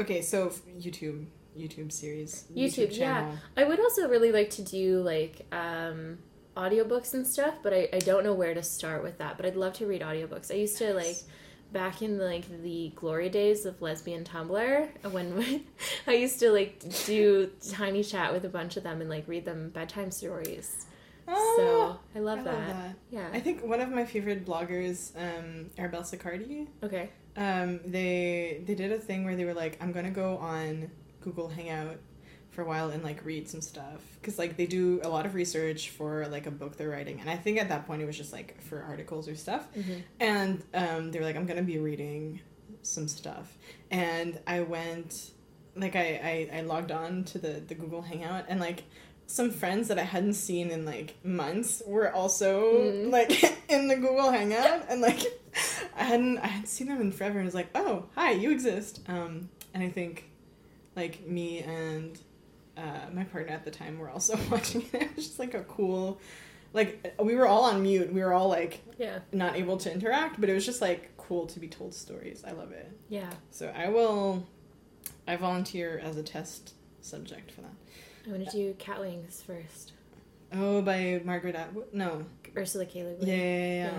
Okay, 0.00 0.22
so 0.22 0.52
YouTube, 0.78 1.26
YouTube 1.58 1.90
series, 1.92 2.44
YouTube, 2.54 2.96
yeah. 2.96 3.32
I 3.56 3.64
would 3.64 3.80
also 3.80 4.08
really 4.08 4.32
like 4.32 4.50
to 4.50 4.62
do 4.62 5.00
like 5.02 5.46
um 5.52 6.18
audiobooks 6.56 7.14
and 7.14 7.26
stuff, 7.26 7.54
but 7.62 7.72
I, 7.72 7.88
I 7.92 7.98
don't 8.00 8.24
know 8.24 8.34
where 8.34 8.54
to 8.54 8.62
start 8.62 9.02
with 9.02 9.18
that. 9.18 9.36
But 9.36 9.46
I'd 9.46 9.56
love 9.56 9.74
to 9.74 9.86
read 9.86 10.02
audiobooks. 10.02 10.50
I 10.50 10.54
used 10.54 10.78
to 10.78 10.92
like 10.94 11.16
back 11.72 12.02
in 12.02 12.18
like 12.18 12.62
the 12.62 12.92
glory 12.96 13.28
days 13.28 13.66
of 13.66 13.80
lesbian 13.82 14.24
Tumblr 14.24 15.12
when 15.12 15.64
I 16.06 16.14
used 16.14 16.40
to 16.40 16.50
like 16.50 16.82
do 17.06 17.50
tiny 17.70 18.02
chat 18.02 18.32
with 18.32 18.44
a 18.44 18.48
bunch 18.48 18.76
of 18.76 18.82
them 18.82 19.00
and 19.00 19.10
like 19.10 19.28
read 19.28 19.44
them 19.44 19.70
bedtime 19.70 20.10
stories. 20.10 20.86
Oh, 21.30 21.54
so 21.56 22.18
I 22.18 22.22
love 22.22 22.40
I 22.40 22.42
that. 22.42 22.54
love 22.54 22.66
that. 22.68 22.94
Yeah. 23.10 23.28
I 23.32 23.40
think 23.40 23.62
one 23.64 23.80
of 23.80 23.90
my 23.90 24.04
favorite 24.04 24.46
bloggers, 24.46 25.12
um, 25.16 25.70
Arabelle 25.78 26.02
Sicardi, 26.02 26.66
okay. 26.82 27.10
um, 27.36 27.80
they 27.86 28.62
they 28.66 28.74
did 28.74 28.92
a 28.92 28.98
thing 28.98 29.24
where 29.24 29.36
they 29.36 29.44
were 29.44 29.54
like, 29.54 29.76
I'm 29.80 29.92
gonna 29.92 30.10
go 30.10 30.38
on 30.38 30.90
Google 31.20 31.48
Hangout 31.48 31.98
for 32.50 32.62
a 32.62 32.66
while 32.66 32.90
and 32.90 33.04
like 33.04 33.24
read 33.24 33.48
some 33.48 33.60
stuff 33.60 34.00
because 34.20 34.38
like 34.38 34.56
they 34.56 34.66
do 34.66 35.00
a 35.04 35.08
lot 35.08 35.26
of 35.26 35.34
research 35.34 35.90
for 35.90 36.26
like 36.28 36.46
a 36.46 36.50
book 36.50 36.76
they're 36.76 36.88
writing, 36.88 37.20
and 37.20 37.28
I 37.28 37.36
think 37.36 37.58
at 37.60 37.68
that 37.68 37.86
point 37.86 38.02
it 38.02 38.06
was 38.06 38.16
just 38.16 38.32
like 38.32 38.60
for 38.62 38.82
articles 38.82 39.28
or 39.28 39.34
stuff, 39.36 39.68
hmm 39.74 39.98
and 40.20 40.62
um, 40.74 41.10
they 41.12 41.18
were 41.18 41.24
like, 41.26 41.36
I'm 41.36 41.46
gonna 41.46 41.62
be 41.62 41.78
reading 41.78 42.40
some 42.82 43.06
stuff, 43.06 43.56
and 43.90 44.38
I 44.46 44.60
went, 44.62 45.30
like 45.76 45.94
I 45.94 46.48
I, 46.52 46.58
I 46.58 46.60
logged 46.62 46.90
on 46.90 47.24
to 47.24 47.38
the 47.38 47.62
the 47.66 47.74
Google 47.74 48.02
Hangout 48.02 48.46
and 48.48 48.60
like. 48.60 48.84
Some 49.30 49.50
friends 49.50 49.88
that 49.88 49.98
I 49.98 50.04
hadn't 50.04 50.32
seen 50.34 50.70
in 50.70 50.84
like 50.86 51.14
months 51.22 51.82
were 51.86 52.10
also 52.12 52.62
Mm. 52.72 53.10
like 53.12 53.30
in 53.68 53.86
the 53.88 53.94
Google 53.96 54.30
Hangout, 54.30 54.86
and 54.88 55.00
like 55.02 55.20
I 55.96 56.04
hadn't 56.04 56.38
I 56.38 56.46
hadn't 56.46 56.66
seen 56.68 56.88
them 56.88 57.00
in 57.02 57.12
forever, 57.12 57.38
and 57.38 57.42
it 57.42 57.44
was 57.44 57.54
like, 57.54 57.68
oh, 57.74 58.06
hi, 58.14 58.32
you 58.32 58.50
exist. 58.50 59.00
Um, 59.06 59.50
and 59.74 59.82
I 59.84 59.90
think 59.90 60.24
like 60.96 61.26
me 61.26 61.58
and 61.60 62.18
uh, 62.76 63.06
my 63.12 63.24
partner 63.24 63.52
at 63.52 63.64
the 63.64 63.70
time 63.70 63.98
were 63.98 64.08
also 64.10 64.36
watching 64.50 64.82
it. 64.92 65.02
It 65.02 65.16
was 65.16 65.26
just 65.26 65.38
like 65.38 65.52
a 65.52 65.62
cool, 65.64 66.18
like 66.72 67.14
we 67.22 67.34
were 67.36 67.46
all 67.46 67.64
on 67.64 67.82
mute. 67.82 68.10
We 68.12 68.22
were 68.22 68.32
all 68.32 68.48
like 68.48 68.80
Yeah. 68.98 69.18
not 69.30 69.56
able 69.56 69.76
to 69.78 69.92
interact, 69.92 70.40
but 70.40 70.48
it 70.48 70.54
was 70.54 70.64
just 70.64 70.80
like 70.80 71.14
cool 71.18 71.46
to 71.48 71.60
be 71.60 71.68
told 71.68 71.92
stories. 71.92 72.42
I 72.46 72.52
love 72.52 72.72
it. 72.72 72.90
Yeah. 73.10 73.30
So 73.50 73.70
I 73.76 73.90
will, 73.90 74.46
I 75.26 75.36
volunteer 75.36 76.00
as 76.02 76.16
a 76.16 76.22
test 76.22 76.72
subject 77.02 77.50
for 77.52 77.60
that. 77.60 77.74
I 78.28 78.32
want 78.32 78.44
to 78.44 78.50
do 78.50 78.74
Catwings 78.74 79.42
first. 79.42 79.92
Oh, 80.52 80.82
by 80.82 81.20
Margaret 81.24 81.54
Atwood. 81.54 81.86
No, 81.92 82.26
Ursula 82.56 82.84
K. 82.84 83.04
Le 83.04 83.10
yeah, 83.12 83.16
Guin. 83.18 83.28
yeah, 83.28 83.34
yeah, 83.34 83.66
yeah. 83.66 83.84
Yeah. 83.84 83.98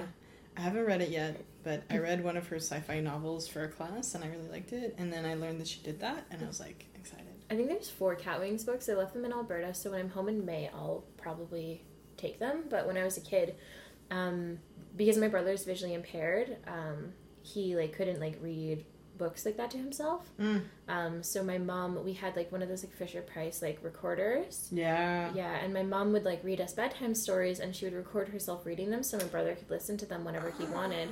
I 0.58 0.62
haven't 0.62 0.86
read 0.86 1.02
it 1.02 1.10
yet, 1.10 1.44
but 1.64 1.84
I 1.90 1.98
read 1.98 2.24
one 2.24 2.38
of 2.38 2.48
her 2.48 2.58
sci-fi 2.58 3.00
novels 3.00 3.48
for 3.48 3.64
a 3.64 3.68
class, 3.68 4.14
and 4.14 4.24
I 4.24 4.28
really 4.28 4.50
liked 4.50 4.74
it. 4.74 4.96
And 4.98 5.12
then 5.12 5.26
I 5.26 5.36
learned 5.36 5.60
that 5.62 5.68
she 5.68 5.80
did 5.82 6.00
that, 6.02 6.26
and 6.30 6.44
I 6.44 6.48
was 6.48 6.60
like 6.60 6.86
excited. 6.96 7.26
I 7.50 7.56
think 7.56 7.70
there's 7.70 7.90
four 7.90 8.16
Catwings 8.16 8.66
books. 8.66 8.88
I 8.90 8.94
left 8.94 9.14
them 9.14 9.26
in 9.26 9.32
Alberta, 9.34 9.74
so 9.74 9.92
when 9.92 10.00
I'm 10.00 10.10
home 10.10 10.30
in 10.30 10.46
May, 10.46 10.70
I'll 10.74 11.06
probably 11.18 11.84
take 12.18 12.40
them. 12.40 12.66
But 12.70 12.86
when 12.86 12.98
I 12.98 13.04
was 13.04 13.18
a 13.18 13.22
kid, 13.22 13.56
um, 14.12 14.60
because 14.96 15.18
my 15.18 15.28
brother's 15.28 15.66
visually 15.66 15.94
impaired, 15.94 16.58
um, 16.68 17.14
he 17.42 17.76
like 17.76 17.94
couldn't 17.94 18.20
like 18.20 18.38
read 18.42 18.86
books 19.20 19.46
like 19.46 19.58
that 19.58 19.70
to 19.72 19.78
himself. 19.78 20.28
Mm. 20.40 20.64
Um, 20.88 21.22
so 21.22 21.44
my 21.44 21.60
mom, 21.60 22.04
we 22.04 22.14
had 22.14 22.36
like 22.36 22.52
one 22.52 22.64
of 22.64 22.70
those 22.70 22.84
like 22.84 22.94
Fisher 22.96 23.22
Price 23.22 23.62
like 23.62 23.78
recorders. 23.84 24.68
Yeah. 24.72 25.32
Yeah, 25.36 25.54
and 25.64 25.72
my 25.72 25.84
mom 25.84 26.12
would 26.14 26.26
like 26.26 26.44
read 26.44 26.60
us 26.60 26.74
bedtime 26.74 27.14
stories, 27.14 27.60
and 27.60 27.76
she 27.76 27.86
would 27.86 27.94
record 27.94 28.30
herself 28.30 28.66
reading 28.66 28.90
them, 28.90 29.04
so 29.04 29.18
my 29.18 29.26
brother 29.26 29.54
could 29.54 29.70
listen 29.70 29.96
to 29.98 30.08
them 30.08 30.26
whenever 30.26 30.50
he 30.58 30.66
wanted. 30.66 31.10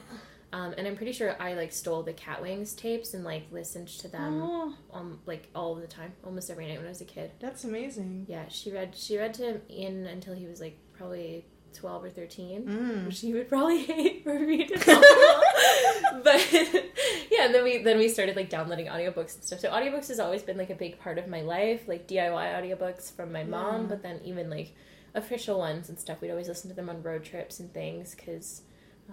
Um, 0.53 0.73
and 0.77 0.87
I'm 0.87 0.95
pretty 0.95 1.11
sure 1.11 1.35
I 1.41 1.53
like 1.55 1.73
stole 1.73 2.03
the 2.03 2.13
Catwings 2.13 2.73
tapes 2.73 3.13
and 3.13 3.25
like 3.25 3.43
listened 3.51 3.89
to 3.89 4.07
them 4.07 4.41
Oh, 4.41 4.73
um 4.93 5.19
like 5.25 5.49
all 5.53 5.75
the 5.75 5.87
time, 5.87 6.13
almost 6.23 6.49
every 6.49 6.67
night 6.67 6.77
when 6.77 6.85
I 6.85 6.89
was 6.89 7.01
a 7.01 7.05
kid. 7.05 7.31
that's 7.39 7.65
amazing. 7.65 8.25
Yeah, 8.29 8.47
she 8.47 8.71
read 8.71 8.95
she 8.95 9.17
read 9.17 9.33
to 9.35 9.59
Ian 9.69 10.05
until 10.07 10.33
he 10.33 10.45
was 10.47 10.61
like 10.61 10.77
probably 10.97 11.43
twelve 11.73 12.03
or 12.03 12.09
thirteen, 12.09 12.63
Mm. 12.63 13.05
which 13.07 13.19
he 13.21 13.33
would 13.33 13.47
probably 13.49 13.83
hate 13.83 14.23
for 14.23 14.37
me 14.39 14.65
to 14.65 14.77
tell 14.77 14.95
him. 15.01 16.21
but 16.23 16.51
yeah, 17.31 17.45
and 17.45 17.53
then 17.55 17.63
we 17.63 17.77
then 17.79 17.97
we 17.97 18.09
started 18.09 18.35
like 18.35 18.49
downloading 18.49 18.87
audiobooks 18.87 19.35
and 19.35 19.43
stuff. 19.43 19.59
So 19.59 19.69
audiobooks 19.69 20.07
has 20.09 20.19
always 20.19 20.43
been 20.43 20.57
like 20.57 20.69
a 20.69 20.75
big 20.75 20.99
part 20.99 21.17
of 21.17 21.27
my 21.27 21.41
life, 21.41 21.87
like 21.87 22.07
DIY 22.07 22.31
audiobooks 22.77 23.11
from 23.15 23.31
my 23.31 23.43
mom, 23.43 23.81
Yeah. 23.83 23.87
but 23.89 24.01
then 24.03 24.19
even 24.23 24.49
like 24.49 24.73
official 25.15 25.57
ones 25.59 25.89
and 25.89 25.99
stuff. 25.99 26.21
We'd 26.21 26.31
always 26.31 26.47
listen 26.47 26.69
to 26.69 26.75
them 26.75 26.89
on 26.89 27.01
road 27.03 27.23
trips 27.23 27.59
and 27.59 27.73
things 27.73 28.13
because 28.15 28.61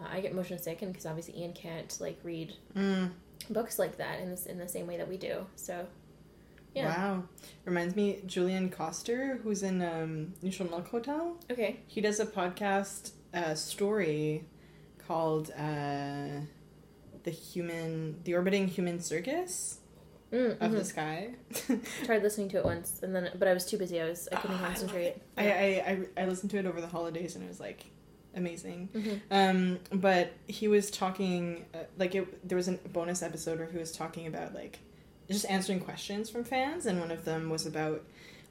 uh, 0.01 0.07
I 0.11 0.21
get 0.21 0.35
motion 0.35 0.59
sick, 0.59 0.83
and 0.83 0.93
because 0.93 1.07
obviously 1.07 1.39
Ian 1.41 1.53
can't 1.53 1.97
like 2.01 2.19
read 2.23 2.53
Mm. 2.77 3.11
books 3.51 3.79
like 3.79 3.97
that 3.99 4.21
in 4.21 4.31
this 4.31 4.47
in 4.47 4.59
the 4.59 4.69
same 4.69 4.87
way 4.87 4.97
that 4.97 5.09
we 5.09 5.17
do. 5.17 5.47
So 5.57 5.87
yeah, 6.75 6.87
Wow. 6.97 7.23
Reminds 7.65 7.95
me, 7.97 8.21
Julian 8.27 8.69
Koster, 8.71 9.39
who's 9.43 9.63
in 9.63 9.81
um, 9.83 10.35
Neutral 10.43 10.69
Milk 10.69 10.89
Hotel. 10.89 11.37
okay, 11.51 11.81
He 11.87 12.01
does 12.01 12.21
a 12.21 12.27
podcast 12.27 13.13
uh, 13.33 13.55
story 13.55 14.45
called 15.07 15.51
uh, 15.57 16.41
"The 17.23 17.31
Human, 17.31 18.21
the 18.25 18.35
Orbiting 18.35 18.69
Human 18.69 19.01
Circus 19.01 19.79
mm, 20.33 20.53
of 20.61 20.71
mhm. 20.73 20.77
the 20.79 20.85
Sky." 20.85 21.35
tried 22.05 22.23
listening 22.23 22.49
to 22.51 22.59
it 22.59 22.65
once, 22.65 23.01
and 23.03 23.15
then 23.15 23.31
but 23.39 23.49
I 23.49 23.55
was 23.55 23.65
too 23.67 23.79
busy. 23.79 24.01
I 24.01 24.09
was 24.09 24.29
I 24.33 24.37
couldn't 24.37 24.57
Oh, 24.57 24.65
concentrate. 24.65 25.17
I, 25.39 25.51
I, 25.51 25.99
I 26.19 26.23
I 26.23 26.27
listened 26.27 26.51
to 26.53 26.59
it 26.59 26.67
over 26.67 26.81
the 26.81 26.87
holidays 26.89 27.35
and 27.35 27.45
it 27.45 27.49
was 27.49 27.61
like 27.61 27.87
amazing. 28.37 28.89
Mhm. 28.93 29.21
Um, 29.31 29.79
but 30.01 30.33
he 30.49 30.69
was 30.69 30.91
talking 30.91 31.65
uh, 31.75 31.79
like 31.99 32.15
it. 32.15 32.47
There 32.49 32.57
was 32.57 32.69
a 32.69 32.73
bonus 32.73 33.23
episode 33.23 33.59
where 33.59 33.69
he 33.71 33.79
was 33.79 33.93
talking 33.93 34.27
about 34.27 34.55
like 34.55 34.79
just 35.31 35.47
answering 35.51 35.81
questions 35.81 36.29
from 36.31 36.45
fans, 36.45 36.87
and 36.87 37.01
one 37.01 37.11
of 37.11 37.25
them 37.25 37.51
was 37.51 37.67
about 37.67 38.03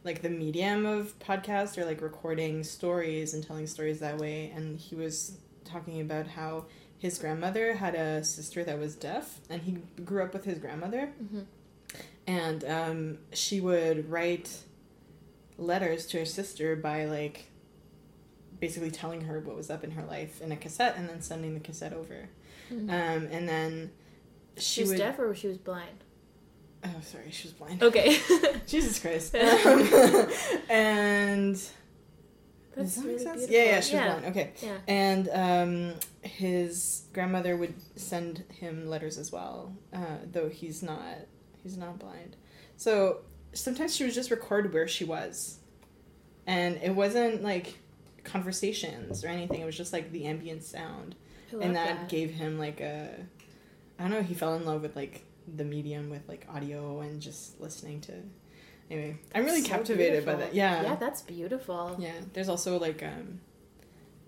like 0.03 0.21
the 0.21 0.29
medium 0.29 0.86
of 0.86 1.17
podcast 1.19 1.77
or 1.77 1.86
like 1.86 2.01
recording 2.01 2.63
stories 2.63 3.33
and 3.33 3.45
telling 3.45 3.65
stories 3.67 3.99
that 3.99 4.17
way. 4.17 4.51
And 4.55 4.77
he 4.79 4.95
was 4.95 5.38
talking 5.63 6.01
about 6.01 6.27
how 6.27 6.65
his 6.97 7.17
grandmother 7.19 7.73
had 7.75 7.95
a 7.95 8.23
sister 8.23 8.63
that 8.63 8.77
was 8.79 8.95
deaf, 8.95 9.39
and 9.49 9.62
he 9.62 9.77
grew 10.03 10.23
up 10.23 10.33
with 10.33 10.45
his 10.45 10.57
grandmother, 10.59 11.12
Mhm. 11.23 11.45
and 12.27 12.63
um, 12.65 13.17
she 13.33 13.59
would 13.62 14.09
write 14.09 14.59
letters 15.57 16.05
to 16.07 16.19
her 16.19 16.25
sister 16.25 16.75
by 16.75 17.05
like 17.05 17.45
basically 18.59 18.91
telling 18.91 19.21
her 19.21 19.39
what 19.39 19.55
was 19.55 19.69
up 19.69 19.83
in 19.83 19.91
her 19.91 20.03
life 20.03 20.41
in 20.41 20.51
a 20.51 20.55
cassette 20.55 20.95
and 20.97 21.07
then 21.09 21.21
sending 21.21 21.53
the 21.53 21.59
cassette 21.59 21.93
over 21.93 22.29
Mhm. 22.71 22.89
um, 22.89 23.27
and 23.31 23.47
then 23.47 23.91
She 24.57 24.63
she 24.63 24.81
was 24.81 24.89
would 24.91 24.97
deaf 24.97 25.19
or 25.19 25.36
she 25.36 25.47
was 25.47 25.57
blind. 25.57 26.02
Oh 26.85 26.89
sorry 27.01 27.29
she 27.31 27.47
was 27.47 27.53
blind 27.53 27.81
Okay, 27.81 28.17
jesus 28.67 28.99
christ 28.99 29.35
Um, 29.35 30.29
and 30.69 31.55
that's 32.75 32.95
Does 32.95 32.95
that 32.95 33.05
make 33.05 33.19
sense? 33.19 33.45
beautiful. 33.45 33.55
yeah 33.55 33.63
yeah 33.65 33.79
she 33.81 33.95
was 33.95 34.01
yeah. 34.03 34.19
blind 34.19 34.25
okay 34.37 34.51
Yeah. 34.61 34.77
and 34.87 35.29
um, 35.33 35.93
his 36.21 37.03
grandmother 37.13 37.55
would 37.57 37.73
send 37.95 38.43
him 38.49 38.87
letters 38.89 39.17
as 39.17 39.31
well 39.31 39.73
uh, 39.93 40.17
though 40.31 40.49
he's 40.49 40.81
not 40.83 41.03
he's 41.61 41.77
not 41.77 41.99
blind 41.99 42.35
so 42.77 43.19
sometimes 43.53 43.95
she 43.95 44.03
would 44.03 44.13
just 44.13 44.31
record 44.31 44.73
where 44.73 44.87
she 44.87 45.05
was 45.05 45.59
and 46.47 46.77
it 46.83 46.93
wasn't 46.95 47.43
like 47.43 47.77
conversations 48.23 49.23
or 49.23 49.27
anything 49.27 49.61
it 49.61 49.65
was 49.65 49.77
just 49.77 49.93
like 49.93 50.11
the 50.11 50.25
ambient 50.25 50.63
sound 50.63 51.15
and 51.61 51.75
that, 51.75 51.87
that. 51.99 52.09
gave 52.09 52.31
him 52.31 52.57
like 52.57 52.79
a 52.81 53.09
i 53.99 54.01
don't 54.03 54.11
know 54.11 54.23
he 54.23 54.33
fell 54.33 54.55
in 54.55 54.65
love 54.65 54.81
with 54.81 54.95
like 54.95 55.23
the 55.56 55.63
medium 55.63 56.10
with 56.10 56.27
like 56.27 56.45
audio 56.53 57.01
and 57.01 57.21
just 57.21 57.60
listening 57.60 57.99
to 58.01 58.13
anyway 58.89 59.17
i'm 59.36 59.43
really 59.45 59.62
So 59.62 59.67
captivated 59.69 60.25
by 60.25 60.36
that 60.36 60.53
yeah 60.53 60.84
Yeah, 60.84 60.95
that's 60.95 61.21
beautiful. 61.21 61.95
yeah 61.99 62.13
there's 62.34 62.49
also 62.49 62.79
like 62.79 63.01
um 63.03 63.39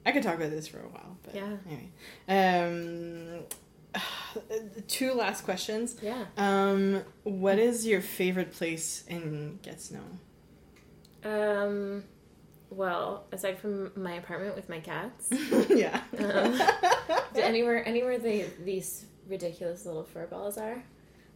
i 0.05 0.11
could 0.11 0.23
talk 0.23 0.35
about 0.35 0.51
this 0.51 0.67
for 0.67 0.79
a 0.79 0.87
while 0.89 1.17
but 1.23 1.35
Yeah. 1.35 1.57
anyway 1.67 1.89
um 2.27 3.43
two 4.87 5.13
last 5.13 5.43
questions 5.45 5.95
Yeah. 6.01 6.25
um 6.37 7.03
what 7.23 7.59
is 7.59 7.85
your 7.87 8.01
favorite 8.01 8.51
place 8.51 9.03
in 9.07 9.59
get 9.61 9.81
snow 9.81 9.99
Um. 11.23 12.03
Well, 12.71 13.25
aside 13.31 13.57
from 13.59 13.91
my 13.95 14.13
apartment 14.15 14.55
with 14.55 14.67
my 14.69 14.79
cats, 14.79 15.29
yeah 15.69 16.01
Um, 16.19 16.59
anywhere 17.35 17.87
anywhere 17.87 18.17
they 18.17 18.47
these 18.63 19.05
ridiculous 19.29 19.85
little 19.85 20.03
fur 20.03 20.25
balls 20.27 20.57
are. 20.57 20.83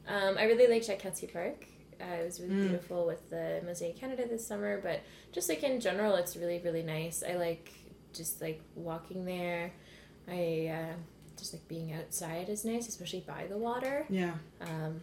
Um, 0.10 0.38
I 0.38 0.43
really 0.43 0.67
liked 0.67 0.89
at 0.89 1.00
Ketsi 1.00 1.32
Park. 1.32 1.65
Uh, 2.02 2.06
it 2.22 2.26
was 2.26 2.39
really 2.39 2.56
Mm. 2.56 2.62
beautiful 2.69 3.06
with 3.06 3.30
the 3.30 3.62
MosaïCanada 3.65 4.28
this 4.30 4.45
summer, 4.45 4.80
but 4.82 5.02
just 5.32 5.48
like 5.50 5.63
in 5.63 5.80
general, 5.80 6.15
it's 6.15 6.36
really 6.36 6.60
really 6.60 6.84
nice. 6.84 7.24
I 7.24 7.36
like 7.36 7.72
just 8.13 8.41
like 8.41 8.62
walking 8.76 9.26
there. 9.26 9.72
I 10.28 10.67
uh, 10.74 10.93
just 11.38 11.54
like 11.54 11.67
being 11.67 11.93
outside 11.93 12.50
is 12.50 12.65
nice, 12.65 12.88
especially 12.88 13.22
by 13.22 13.48
the 13.48 13.58
water. 13.58 14.06
yeah 14.10 14.34
Um, 14.62 15.02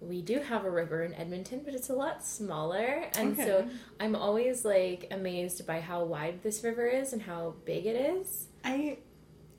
we 0.00 0.20
do 0.20 0.40
have 0.40 0.64
a 0.64 0.70
river 0.70 1.04
in 1.04 1.14
Edmonton, 1.14 1.60
but 1.64 1.74
it's 1.74 1.88
a 1.90 1.94
lot 1.94 2.24
smaller, 2.24 3.08
and 3.16 3.32
Okay. 3.38 3.44
so 3.46 3.68
I'm 4.00 4.16
always 4.16 4.64
like 4.64 5.06
amazed 5.12 5.64
by 5.66 5.80
how 5.80 6.02
wide 6.04 6.42
this 6.42 6.64
river 6.64 6.86
is 6.88 7.12
and 7.12 7.22
how 7.22 7.54
big 7.64 7.86
it 7.86 7.94
is. 8.16 8.48
I 8.64 8.98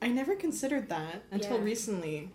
I 0.02 0.08
never 0.08 0.36
considered 0.36 0.90
that 0.90 1.22
until 1.30 1.56
Yeah. 1.56 1.64
recently. 1.64 2.30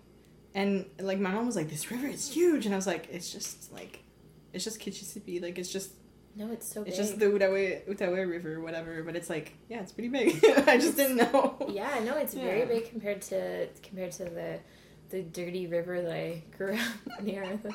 And 0.56 0.86
like 1.00 1.20
my 1.20 1.32
mom 1.32 1.46
was 1.46 1.56
like, 1.56 1.70
This 1.70 1.90
river 1.92 2.08
is 2.08 2.30
huge 2.32 2.66
and 2.66 2.74
I 2.74 2.78
was 2.78 2.88
like, 2.88 3.08
It's 3.12 3.32
just 3.32 3.72
like 3.74 4.04
it's 4.54 4.64
just 4.64 4.80
Kitchissippi, 4.80 5.40
like 5.40 5.60
it's 5.60 5.72
just 5.72 5.92
No, 6.36 6.52
it's 6.52 6.68
so 6.68 6.82
big. 6.84 6.90
it's 6.90 6.98
just 6.98 7.20
the 7.20 7.26
Outaouais 7.28 7.88
Outaouais 7.88 8.28
River, 8.28 8.60
whatever, 8.62 9.04
but 9.04 9.16
it's 9.16 9.30
like, 9.30 9.54
yeah, 9.70 9.82
it's 9.82 9.92
pretty 9.92 10.10
big. 10.10 10.44
I 10.68 10.78
just 10.78 10.98
didn't 10.98 11.18
know. 11.18 11.68
yeah, 11.70 12.00
no, 12.04 12.18
it's 12.18 12.34
very 12.34 12.66
big 12.66 12.90
compared 12.90 13.22
to 13.24 13.68
compared 13.84 14.12
to 14.14 14.26
the 14.26 14.60
the 15.12 15.22
dirty 15.24 15.68
river 15.68 16.02
that 16.02 16.12
I 16.12 16.44
grew 16.56 16.74
up 16.76 17.22
near 17.24 17.60
the, 17.64 17.74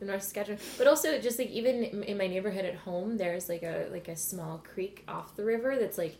the 0.00 0.04
North 0.06 0.22
Saskatchewan. 0.22 0.58
But 0.78 0.86
also 0.86 1.18
just 1.20 1.38
like 1.38 1.50
even 1.50 1.82
in- 1.84 2.02
in 2.04 2.18
my 2.18 2.26
neighborhood 2.26 2.64
at 2.64 2.74
home, 2.74 3.16
there's 3.18 3.48
like 3.48 3.62
a 3.62 3.88
like 3.90 4.08
a 4.08 4.16
small 4.16 4.58
creek 4.72 5.04
off 5.08 5.36
the 5.36 5.44
river 5.44 5.76
that's 5.78 5.98
like 5.98 6.16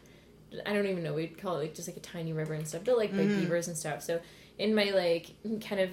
I 0.67 0.73
don't 0.73 0.87
even 0.87 1.03
know 1.03 1.15
we'd 1.15 1.39
call 1.39 1.57
it 1.59 1.63
like 1.63 1.75
just 1.75 1.89
like 1.89 1.97
a 1.97 2.01
tiny 2.01 2.33
river 2.33 2.55
and 2.55 2.67
stuff, 2.67 2.83
but 2.85 2.97
like 2.97 3.13
big 3.17 3.29
Mhm. 3.29 3.41
beavers 3.41 3.69
and 3.69 3.77
stuff. 3.77 4.03
So 4.03 4.21
in 4.59 4.75
my 4.75 4.91
like 4.91 5.31
kind 5.61 5.81
of 5.81 5.91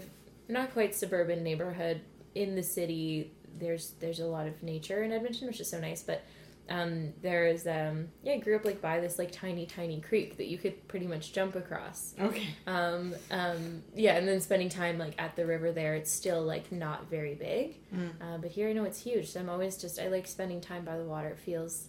not 0.47 0.71
quite 0.73 0.93
suburban 0.95 1.43
neighborhood 1.43 2.01
in 2.35 2.55
the 2.55 2.63
city, 2.63 3.31
there's 3.59 3.91
there's 3.99 4.19
a 4.19 4.25
lot 4.27 4.47
of 4.47 4.61
nature 4.63 5.03
in 5.03 5.11
Edmonton, 5.11 5.47
which 5.47 5.59
is 5.59 5.69
so 5.69 5.79
nice. 5.79 6.03
But 6.03 6.23
um, 6.69 7.11
there's 7.21 7.67
um, 7.67 8.07
yeah, 8.23 8.33
I 8.33 8.37
grew 8.37 8.55
up 8.55 8.63
like 8.63 8.81
by 8.81 9.01
this 9.01 9.17
like 9.19 9.31
tiny 9.31 9.65
tiny 9.65 9.99
creek 9.99 10.37
that 10.37 10.47
you 10.47 10.57
could 10.57 10.87
pretty 10.87 11.05
much 11.07 11.33
jump 11.33 11.55
across. 11.55 12.13
Okay. 12.19 12.47
Um, 12.65 13.13
um, 13.29 13.83
yeah, 13.93 14.15
and 14.15 14.25
then 14.27 14.39
spending 14.39 14.69
time 14.69 14.97
like 14.97 15.15
at 15.21 15.35
the 15.35 15.45
river 15.45 15.71
there, 15.73 15.95
it's 15.95 16.11
still 16.11 16.43
like 16.43 16.71
not 16.71 17.09
very 17.09 17.33
big. 17.35 17.75
Mm. 17.93 18.11
Uh, 18.21 18.37
but 18.37 18.51
here 18.51 18.69
I 18.69 18.73
know 18.73 18.85
it's 18.85 19.01
huge, 19.01 19.29
so 19.31 19.39
I'm 19.41 19.49
always 19.49 19.75
just 19.75 19.99
I 19.99 20.07
like 20.07 20.27
spending 20.27 20.61
time 20.61 20.85
by 20.85 20.97
the 20.97 21.03
water. 21.03 21.29
It 21.29 21.39
feels 21.39 21.87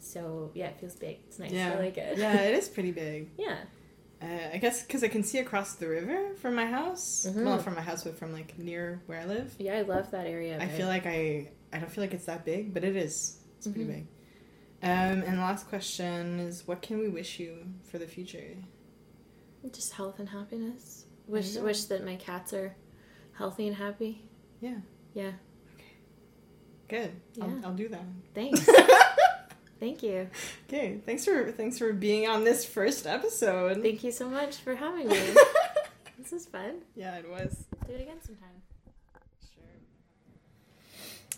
so 0.00 0.50
yeah, 0.54 0.66
it 0.68 0.80
feels 0.80 0.96
big. 0.96 1.18
It's 1.28 1.38
nice. 1.38 1.52
Yeah. 1.52 1.74
I 1.74 1.78
like 1.78 1.96
it. 1.98 2.18
yeah, 2.18 2.34
it 2.40 2.54
is 2.60 2.68
pretty 2.68 2.90
big. 2.92 3.30
yeah. 3.38 3.58
Uh, 4.22 4.50
I 4.52 4.58
guess 4.58 4.82
because 4.82 5.02
I 5.02 5.08
can 5.08 5.22
see 5.22 5.38
across 5.38 5.76
the 5.76 5.88
river 5.88 6.34
from 6.42 6.54
my 6.54 6.66
house. 6.66 7.26
Mhm. 7.26 7.36
Well, 7.36 7.44
not 7.56 7.62
from 7.62 7.74
my 7.74 7.80
house, 7.80 8.04
but 8.04 8.18
from 8.18 8.32
like 8.34 8.58
near 8.58 9.00
where 9.06 9.18
I 9.18 9.24
live. 9.24 9.54
Yeah, 9.58 9.76
I 9.78 9.82
love 9.82 10.10
that 10.10 10.26
area. 10.26 10.58
I 10.60 10.66
feel 10.68 10.88
like 10.88 11.06
I 11.06 11.48
I 11.72 11.78
don't 11.78 11.90
feel 11.90 12.04
like 12.04 12.12
it's 12.12 12.26
that 12.26 12.44
big, 12.44 12.74
but 12.74 12.84
it 12.84 12.96
is. 12.96 13.38
It's 13.56 13.66
pretty 13.66 13.84
Mhm. 13.84 13.94
big. 13.94 14.06
Um, 14.82 15.22
and 15.26 15.36
the 15.38 15.42
last 15.42 15.68
question 15.68 16.38
is, 16.40 16.66
what 16.66 16.82
can 16.82 16.98
we 16.98 17.08
wish 17.08 17.38
you 17.38 17.66
for 17.84 17.98
the 17.98 18.06
future? 18.06 18.56
just 19.72 19.92
health 19.92 20.18
and 20.18 20.28
happiness. 20.30 21.04
Wish 21.26 21.56
wish 21.56 21.84
that 21.84 22.04
my 22.04 22.16
cats 22.16 22.52
are 22.52 22.74
healthy 23.38 23.66
and 23.68 23.76
happy. 23.76 24.22
Yeah. 24.60 24.78
Yeah. 25.14 25.32
Okay. 25.76 25.86
Good. 26.88 27.10
Yeah. 27.36 27.44
I'll, 27.44 27.66
I'll 27.66 27.74
do 27.74 27.88
that. 27.88 28.04
Thanks. 28.34 28.66
Thank 29.80 30.02
you. 30.02 30.28
Okay. 30.68 30.98
Thanks 31.06 31.24
for 31.24 31.50
thanks 31.52 31.78
for 31.78 31.94
being 31.94 32.28
on 32.28 32.44
this 32.44 32.66
first 32.66 33.06
episode. 33.06 33.82
Thank 33.82 34.04
you 34.04 34.12
so 34.12 34.28
much 34.28 34.56
for 34.56 34.74
having 34.74 35.08
me. 35.08 35.18
this 36.18 36.34
is 36.34 36.44
fun. 36.46 36.82
yeah, 36.94 37.16
it 37.16 37.28
was. 37.28 37.64
Do 37.86 37.94
it 37.94 38.02
again 38.02 38.20
sometime. 38.22 38.60
Sure. 39.54 39.64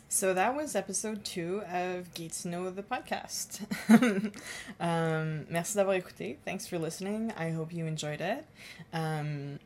So 0.08 0.34
that 0.34 0.56
was 0.56 0.74
episode 0.74 1.24
two 1.24 1.62
of 1.72 2.12
to 2.14 2.48
Know 2.48 2.68
the 2.70 2.82
podcast. 2.82 3.60
um, 4.80 5.46
merci 5.48 5.76
d'avoir 5.76 5.94
écouté. 5.94 6.38
Thanks 6.44 6.66
for 6.66 6.78
listening. 6.78 7.32
I 7.38 7.50
hope 7.50 7.72
you 7.72 7.86
enjoyed 7.86 8.20
it. 8.20 8.44
Um, 8.92 9.60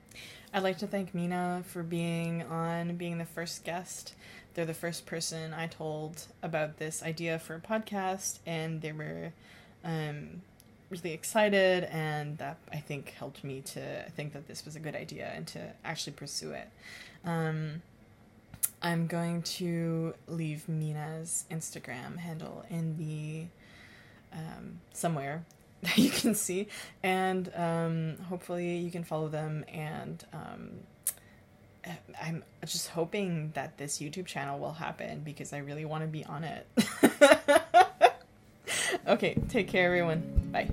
I'd 0.53 0.63
like 0.63 0.79
to 0.79 0.87
thank 0.87 1.15
Mina 1.15 1.65
for 1.67 1.83
being 1.83 2.43
on, 2.43 2.97
being 2.97 3.17
the 3.17 3.25
first 3.25 3.65
guest. 3.65 4.15
They're 4.57 4.65
the 4.65 4.73
first 4.73 5.05
person 5.05 5.53
I 5.53 5.67
told 5.67 6.29
about 6.43 6.79
this 6.79 7.03
idea 7.03 7.39
for 7.39 7.57
a 7.57 7.61
podcast, 7.61 8.39
and 8.47 8.81
they 8.81 8.91
were 8.91 9.35
um, 9.85 10.41
really 10.89 11.13
excited, 11.13 11.85
and 11.85 12.39
that 12.39 12.57
I 12.73 12.79
think 12.79 13.11
helped 13.11 13.45
me 13.45 13.61
to 13.61 14.09
think 14.17 14.33
that 14.33 14.49
this 14.49 14.65
was 14.65 14.75
a 14.75 14.81
good 14.81 14.97
idea 14.97 15.31
and 15.35 15.47
to 15.49 15.61
actually 15.85 16.15
pursue 16.15 16.53
it. 16.53 16.71
Um, 17.23 17.83
I'm 18.81 19.07
going 19.07 19.43
to 19.43 20.15
leave 20.27 20.67
Mina's 20.71 21.45
Instagram 21.51 22.17
handle 22.17 22.65
in 22.71 22.97
the 22.97 23.49
um, 24.33 24.81
somewhere 24.95 25.45
that 25.83 25.99
you 25.99 26.09
can 26.09 26.35
see, 26.35 26.69
and 27.03 27.53
um, 27.55 28.17
hopefully 28.31 28.79
you 28.79 28.91
can 28.91 29.05
follow 29.05 29.29
them. 29.29 29.67
And 29.69 30.25
um, 30.33 30.71
I'm 32.21 32.43
just 32.65 32.89
hoping 32.89 33.53
that 33.55 33.79
this 33.79 33.99
YouTube 33.99 34.27
channel 34.27 34.59
will 34.59 34.73
happen 34.73 35.21
because 35.25 35.53
I 35.53 35.59
really 35.59 35.85
want 35.85 36.03
to 36.03 36.09
be 36.09 36.25
on 36.25 36.45
it. 36.45 36.67
okay, 39.07 39.37
take 39.49 39.69
care, 39.69 39.87
everyone. 39.87 40.23
Bye. 40.53 40.69